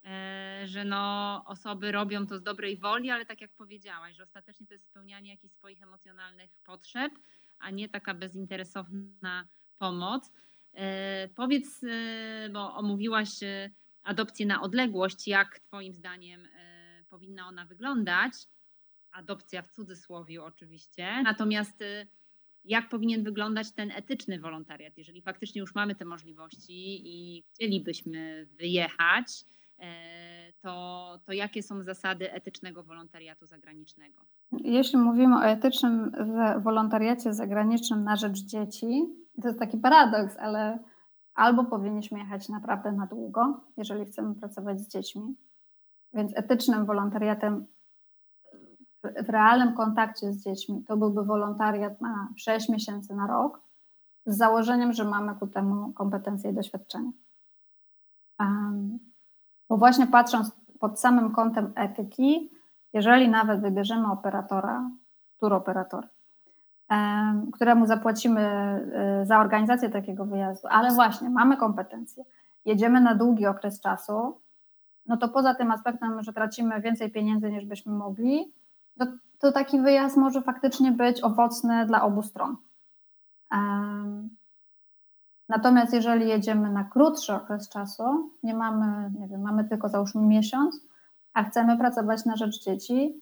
[0.04, 4.68] e, że no, osoby robią to z dobrej woli, ale tak jak powiedziałaś, że ostatecznie
[4.68, 7.14] to jest spełnianie jakichś swoich emocjonalnych potrzeb,
[7.60, 10.32] a nie taka bezinteresowna pomoc.
[10.80, 11.82] E, powiedz,
[12.54, 13.30] bo omówiłaś
[14.04, 18.34] adopcję na odległość, jak Twoim zdaniem e, powinna ona wyglądać?
[19.12, 21.22] Adopcja w cudzysłowie oczywiście.
[21.24, 22.08] Natomiast e,
[22.64, 29.46] jak powinien wyglądać ten etyczny wolontariat, jeżeli faktycznie już mamy te możliwości i chcielibyśmy wyjechać,
[29.80, 34.26] e, to, to jakie są zasady etycznego wolontariatu zagranicznego?
[34.52, 36.12] Jeśli mówimy o etycznym
[36.64, 39.06] wolontariacie zagranicznym na rzecz dzieci,
[39.42, 40.80] to jest taki paradoks, ale
[41.36, 45.36] albo powinniśmy jechać naprawdę na długo, jeżeli chcemy pracować z dziećmi.
[46.14, 47.66] Więc etycznym wolontariatem
[49.04, 53.62] w realnym kontakcie z dziećmi to byłby wolontariat na 6 miesięcy na rok,
[54.26, 57.12] z założeniem, że mamy ku temu kompetencje i doświadczenie.
[58.40, 59.00] Um,
[59.70, 62.52] bo właśnie patrząc pod samym kątem etyki,
[62.94, 64.92] jeżeli nawet wybierzemy operatora,
[65.40, 66.08] turoperator,
[67.54, 72.24] któremu zapłacimy e, za organizację takiego wyjazdu, ale właśnie mamy kompetencje,
[72.66, 74.42] jedziemy na długi okres czasu,
[75.06, 78.54] no to poza tym aspektem, że tracimy więcej pieniędzy niż byśmy mogli,
[79.00, 79.06] to,
[79.40, 82.56] to taki wyjazd może faktycznie być owocny dla obu stron.
[85.50, 90.82] Natomiast jeżeli jedziemy na krótszy okres czasu, nie mamy, nie wiem, mamy tylko załóżmy miesiąc,
[91.34, 93.22] a chcemy pracować na rzecz dzieci,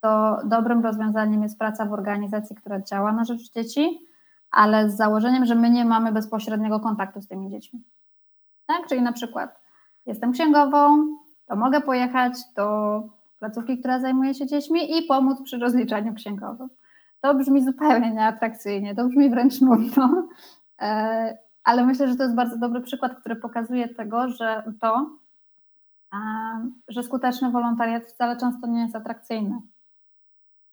[0.00, 4.06] to dobrym rozwiązaniem jest praca w organizacji, która działa na rzecz dzieci,
[4.50, 7.84] ale z założeniem, że my nie mamy bezpośredniego kontaktu z tymi dziećmi.
[8.66, 8.86] Tak?
[8.88, 9.60] Czyli na przykład
[10.06, 11.06] jestem księgową,
[11.46, 13.02] to mogę pojechać do
[13.38, 16.68] placówki, która zajmuje się dziećmi i pomóc przy rozliczaniu księgowym.
[17.20, 20.28] To brzmi zupełnie nieatrakcyjnie, to brzmi wręcz nudno,
[20.80, 25.10] e, ale myślę, że to jest bardzo dobry przykład, który pokazuje tego, że to,
[26.88, 29.60] że skuteczny wolontariat wcale często nie jest atrakcyjny.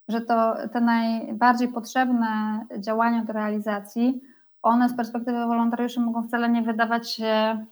[0.07, 4.21] Że to te najbardziej potrzebne działania do realizacji,
[4.61, 7.65] one z perspektywy wolontariuszy mogą wcale nie wydawać się,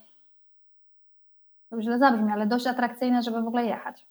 [1.70, 4.06] to źle zabrzmi, ale dość atrakcyjne, żeby w ogóle jechać.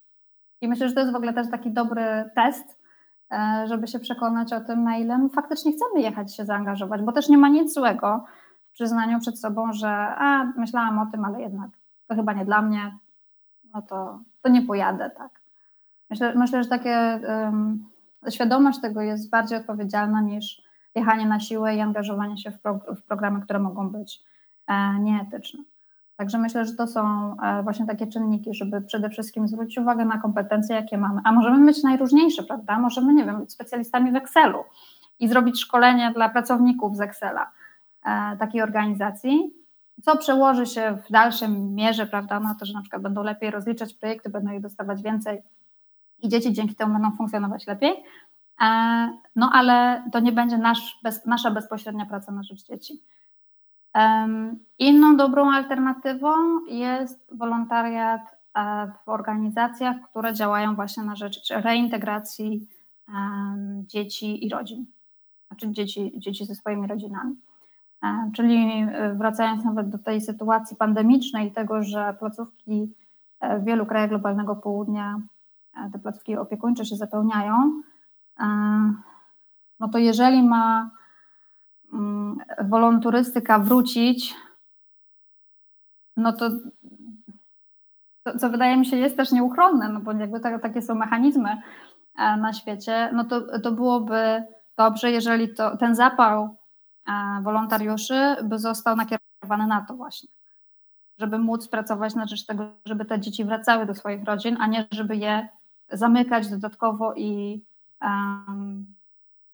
[0.62, 2.80] I myślę, że to jest w ogóle też taki dobry test,
[3.32, 7.30] e, żeby się przekonać o tym, na ile faktycznie chcemy jechać się zaangażować, bo też
[7.30, 8.26] nie ma nic złego
[8.70, 11.70] w przyznaniu przed sobą, że a, myślałam o tym, ale jednak
[12.08, 12.98] to chyba nie dla mnie,
[13.74, 15.32] no to, to nie pojadę, tak.
[16.10, 17.86] Myślę, myślę że takie um,
[18.30, 20.62] świadomość tego jest bardziej odpowiedzialna niż
[20.96, 22.60] jechanie na siłę i angażowanie się w,
[22.96, 24.24] w programy, które mogą być
[24.68, 25.64] e, nieetyczne.
[26.18, 30.18] Także myślę, że to są e, właśnie takie czynniki, żeby przede wszystkim zwrócić uwagę na
[30.18, 31.22] kompetencje, jakie mamy.
[31.24, 32.80] A możemy być najróżniejsze, prawda?
[32.80, 34.64] Możemy, nie wiem, być specjalistami w Excelu
[35.20, 37.52] i zrobić szkolenie dla pracowników z Excela
[38.06, 39.54] e, takiej organizacji,
[40.04, 43.94] co przełoży się w dalszym mierze, prawda, na to, że na przykład będą lepiej rozliczać
[43.94, 45.42] projekty, będą ich dostawać więcej
[46.20, 48.04] i dzieci dzięki temu będą funkcjonować lepiej.
[48.62, 48.68] E,
[49.36, 53.04] no ale to nie będzie nasz, bez, nasza bezpośrednia praca na rzecz dzieci.
[54.80, 56.30] Inną dobrą alternatywą
[56.66, 58.22] jest wolontariat
[58.56, 62.68] e, w organizacjach, które działają właśnie na rzecz reintegracji
[63.80, 64.86] dzieci i rodzin,
[65.48, 67.36] znaczy dzieci, dzieci ze swoimi rodzinami.
[68.04, 72.94] E, czyli wracając nawet do tej sytuacji pandemicznej, tego, że placówki
[73.60, 75.22] w wielu krajach globalnego południa,
[75.94, 77.82] te placówki opiekuńcze się zapełniają,
[79.80, 80.90] no to jeżeli ma
[81.96, 82.38] Mm,
[82.70, 84.36] wolonturystyka wrócić,
[86.18, 86.50] no to
[88.24, 91.62] co, co, wydaje mi się jest też nieuchronne, no bo jakby tak, takie są mechanizmy
[92.18, 94.44] e, na świecie, no to, to byłoby
[94.78, 96.58] dobrze, jeżeli to, ten zapał
[97.08, 100.30] e, wolontariuszy by został nakierowany na to właśnie,
[101.18, 104.88] żeby móc pracować na rzecz tego, żeby te dzieci wracały do swoich rodzin, a nie
[104.92, 105.50] żeby je
[105.92, 107.62] zamykać dodatkowo i
[108.02, 108.96] um,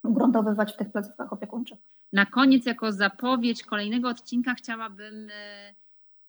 [0.03, 1.79] ugruntowywać w tych placówkach opiekuńczych.
[2.13, 5.75] Na koniec, jako zapowiedź kolejnego odcinka, chciałabym e,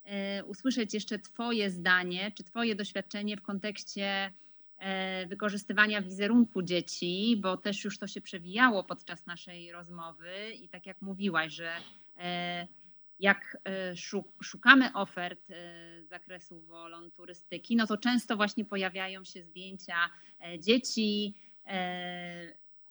[0.05, 4.33] e, usłyszeć jeszcze Twoje zdanie, czy Twoje doświadczenie w kontekście
[4.79, 10.87] e, wykorzystywania wizerunku dzieci, bo też już to się przewijało podczas naszej rozmowy i tak
[10.87, 11.73] jak mówiłaś, że
[13.23, 13.57] jak
[14.43, 19.97] szukamy ofert z zakresu wolonturystyki, no to często właśnie pojawiają się zdjęcia
[20.59, 21.35] dzieci,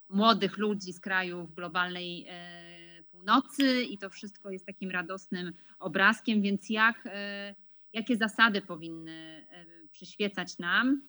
[0.09, 2.27] młodych ludzi z krajów globalnej
[3.21, 7.55] północy i to wszystko jest takim radosnym obrazkiem, więc jak, e,
[7.93, 11.01] jakie zasady powinny e, przyświecać nam,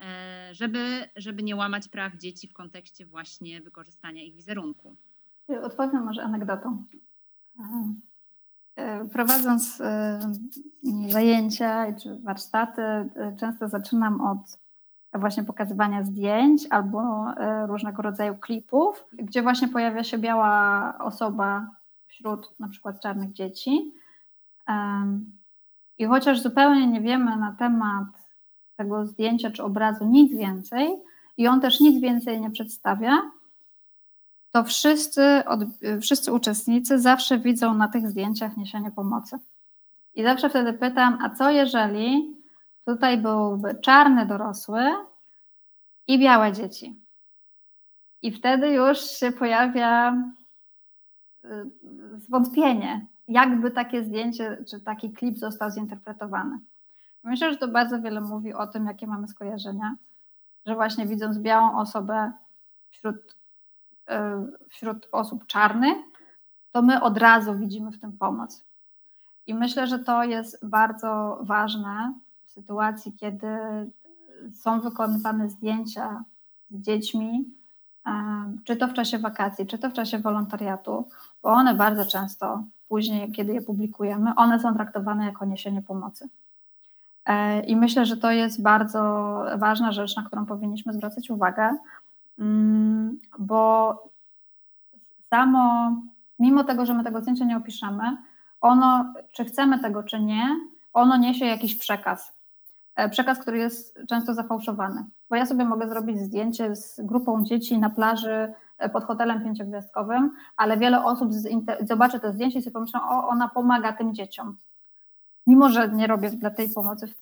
[0.00, 4.96] e, żeby, żeby nie łamać praw dzieci w kontekście właśnie wykorzystania ich wizerunku?
[5.62, 6.84] Odpowiem może anegdotą.
[9.12, 9.82] Prowadząc
[11.08, 12.82] zajęcia czy warsztaty,
[13.38, 14.58] często zaczynam od
[15.14, 17.00] właśnie pokazywania zdjęć albo
[17.36, 21.70] e, różnego rodzaju klipów, gdzie właśnie pojawia się biała osoba
[22.06, 23.94] wśród na przykład czarnych dzieci.
[25.98, 28.06] I chociaż zupełnie nie wiemy na temat
[28.76, 30.90] tego zdjęcia czy obrazu nic więcej,
[31.36, 33.22] i on też nic więcej nie przedstawia,
[34.50, 35.60] to wszyscy, od,
[36.00, 39.38] wszyscy uczestnicy zawsze widzą na tych zdjęciach niesienie pomocy.
[40.14, 42.40] I zawsze wtedy pytam, a co jeżeli
[42.90, 44.80] Tutaj byłby czarny dorosły
[46.06, 47.00] i białe dzieci.
[48.22, 50.12] I wtedy już się pojawia
[51.44, 51.48] y,
[52.16, 56.58] zwątpienie, jakby takie zdjęcie czy taki klip został zinterpretowany.
[57.24, 59.96] Myślę, że to bardzo wiele mówi o tym, jakie mamy skojarzenia,
[60.66, 62.32] że właśnie widząc białą osobę
[62.90, 63.36] wśród,
[64.68, 65.96] wśród osób czarnych,
[66.72, 68.64] to my od razu widzimy w tym pomoc.
[69.46, 72.14] I myślę, że to jest bardzo ważne,
[72.46, 73.46] sytuacji, kiedy
[74.54, 76.24] są wykonywane zdjęcia
[76.70, 77.44] z dziećmi,
[78.64, 81.08] czy to w czasie wakacji, czy to w czasie wolontariatu,
[81.42, 86.28] bo one bardzo często później, kiedy je publikujemy, one są traktowane jako niesienie pomocy.
[87.26, 89.00] E, I myślę, że to jest bardzo
[89.56, 91.76] ważna rzecz, na którą powinniśmy zwracać uwagę,
[93.38, 93.94] bo
[95.30, 95.92] samo,
[96.38, 98.16] mimo tego, że my tego zdjęcia nie opiszemy,
[98.60, 100.56] ono, czy chcemy tego, czy nie,
[100.92, 102.40] ono niesie jakiś przekaz.
[102.96, 105.04] E, przekaz, który jest często zafałszowany.
[105.30, 110.30] Bo ja sobie mogę zrobić zdjęcie z grupą dzieci na plaży e, pod hotelem pięciogwiazdkowym,
[110.56, 111.32] ale wiele osób
[111.80, 114.56] zobaczy to zdjęcie i sobie pomyślą, o, ona pomaga tym dzieciom.
[115.46, 117.14] Mimo, że nie robię dla tej pomocy w,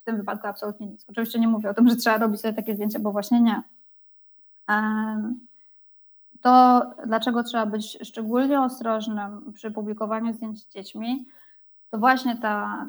[0.00, 1.04] w tym wypadku absolutnie nic.
[1.08, 3.62] Oczywiście nie mówię o tym, że trzeba robić sobie takie zdjęcia, bo właśnie nie.
[6.40, 11.26] To dlaczego trzeba być szczególnie ostrożnym przy publikowaniu zdjęć z dziećmi,
[11.90, 12.86] to właśnie ta,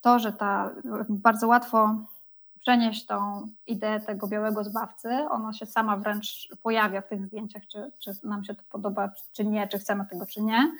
[0.00, 0.70] to, że ta
[1.08, 1.96] bardzo łatwo
[2.62, 7.92] przenieść tą ideę tego białego zbawcy, ona się sama wręcz pojawia w tych zdjęciach, czy,
[7.98, 10.72] czy nam się to podoba, czy nie, czy chcemy tego, czy nie.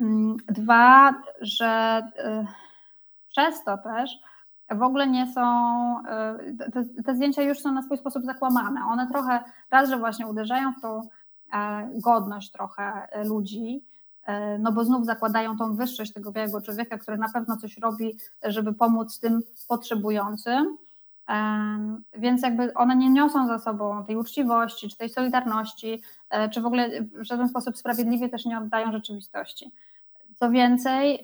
[0.00, 2.46] Mm, dwa, że y,
[3.28, 4.10] przez to też
[4.74, 5.42] w ogóle nie są,
[6.00, 8.80] y, te, te, zdjęcia już są na swój sposób zakłamane.
[8.86, 11.08] One trochę, raz, że właśnie uderzają w tą
[11.52, 13.84] e, godność trochę ludzi,
[14.24, 18.16] e, no bo znów zakładają tą wyższość tego białego człowieka, który na pewno coś robi,
[18.42, 20.76] żeby pomóc tym potrzebującym.
[22.18, 26.66] Więc jakby one nie niosą za sobą tej uczciwości, czy tej solidarności, e, czy w
[26.66, 29.72] ogóle w żaden sposób sprawiedliwie też nie oddają rzeczywistości.
[30.34, 31.22] Co więcej,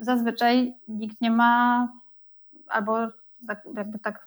[0.00, 1.88] zazwyczaj nikt nie ma,
[2.70, 2.98] albo
[3.74, 4.26] jakby tak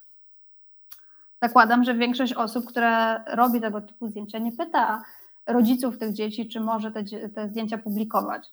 [1.41, 5.03] zakładam, że większość osób, które robi tego typu zdjęcia, nie pyta
[5.47, 7.03] rodziców tych dzieci, czy może te,
[7.35, 8.49] te zdjęcia publikować.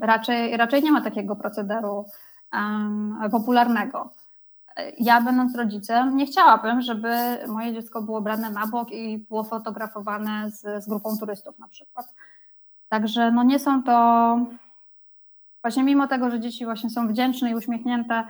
[0.00, 2.04] Raczej, raczej nie ma takiego procederu
[2.52, 4.10] um, popularnego.
[4.98, 7.08] Ja, będąc rodzicem, nie chciałabym, żeby
[7.48, 12.14] moje dziecko było brane na bok i było fotografowane z, z grupą turystów na przykład.
[12.88, 14.38] Także no nie są to
[15.62, 18.24] Właśnie mimo tego, że dzieci właśnie są wdzięczne i uśmiechnięte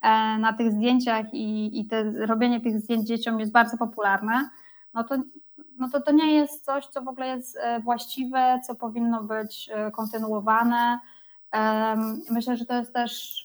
[0.00, 4.50] e, na tych zdjęciach i, i te, robienie tych zdjęć dzieciom jest bardzo popularne,
[4.94, 5.16] no to,
[5.78, 9.70] no to to nie jest coś, co w ogóle jest e, właściwe, co powinno być
[9.72, 10.98] e, kontynuowane.
[12.30, 13.44] Myślę, że to jest też,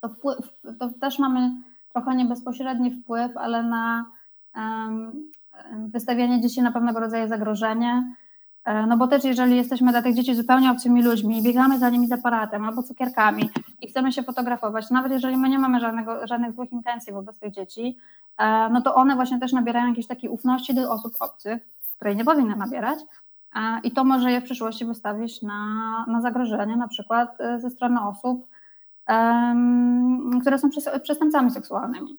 [0.00, 0.38] to, wpływ,
[0.78, 1.50] to też mamy
[1.92, 4.06] trochę niebezpośredni wpływ, ale na
[5.86, 8.14] wystawianie dzieci na pewnego rodzaju zagrożenie,
[8.86, 12.12] no bo też jeżeli jesteśmy dla tych dzieci zupełnie obcymi ludźmi, biegamy za nimi z
[12.12, 13.50] aparatem albo cukierkami
[13.80, 17.52] i chcemy się fotografować, nawet jeżeli my nie mamy żadnego, żadnych złych intencji wobec tych
[17.52, 17.98] dzieci,
[18.38, 21.62] e, no to one właśnie też nabierają jakiejś takiej ufności do osób obcych,
[21.96, 22.98] której nie powinny nabierać
[23.54, 28.00] e, i to może je w przyszłości wystawić na, na zagrożenie na przykład ze strony
[28.08, 28.46] osób,
[29.08, 30.70] um, które są
[31.02, 32.18] przestępcami seksualnymi.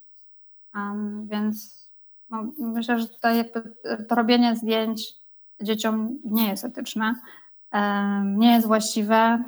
[0.76, 1.82] Um, więc
[2.30, 3.76] no, myślę, że tutaj jakby
[4.10, 5.21] to robienie zdjęć
[5.64, 7.16] dzieciom nie jest etyczne,
[8.24, 9.44] nie jest właściwe,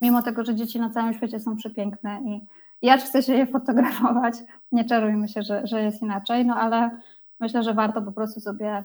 [0.00, 2.40] mimo tego, że dzieci na całym świecie są przepiękne i
[2.82, 4.34] ja chcę się je fotografować,
[4.72, 7.00] nie czarujmy się, że, że jest inaczej, no ale
[7.40, 8.84] myślę, że warto po prostu sobie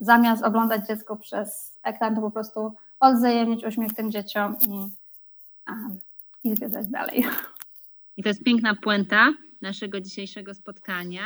[0.00, 4.88] zamiast oglądać dziecko przez ekran, to po prostu odwzajemnić uśmiech tym dzieciom i,
[6.44, 7.24] i zwiedzać dalej.
[8.16, 11.22] I to jest piękna puenta naszego dzisiejszego spotkania.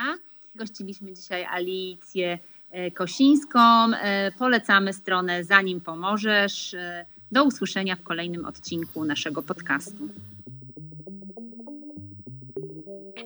[0.55, 2.39] Gościliśmy dzisiaj Alicję
[2.95, 3.61] Kosińską.
[3.61, 6.75] E, polecamy stronę Zanim Pomożesz.
[6.75, 10.09] E, do usłyszenia w kolejnym odcinku naszego podcastu.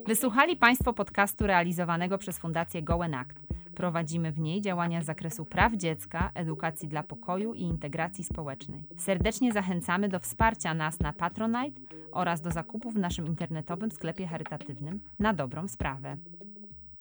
[0.06, 3.38] Wysłuchali Państwo podcastu realizowanego przez Fundację Gołen Act.
[3.74, 8.82] Prowadzimy w niej działania z zakresu praw dziecka, edukacji dla pokoju i integracji społecznej.
[8.96, 11.80] Serdecznie zachęcamy do wsparcia nas na Patronite
[12.12, 16.16] oraz do zakupów w naszym internetowym sklepie charytatywnym na dobrą sprawę.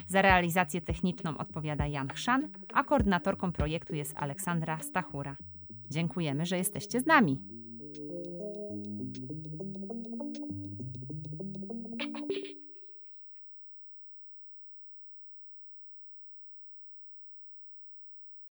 [0.07, 5.35] Za realizację techniczną odpowiada Jan Chrzan, a koordynatorką projektu jest Aleksandra Stachura.
[5.89, 7.56] Dziękujemy, że jesteście z nami.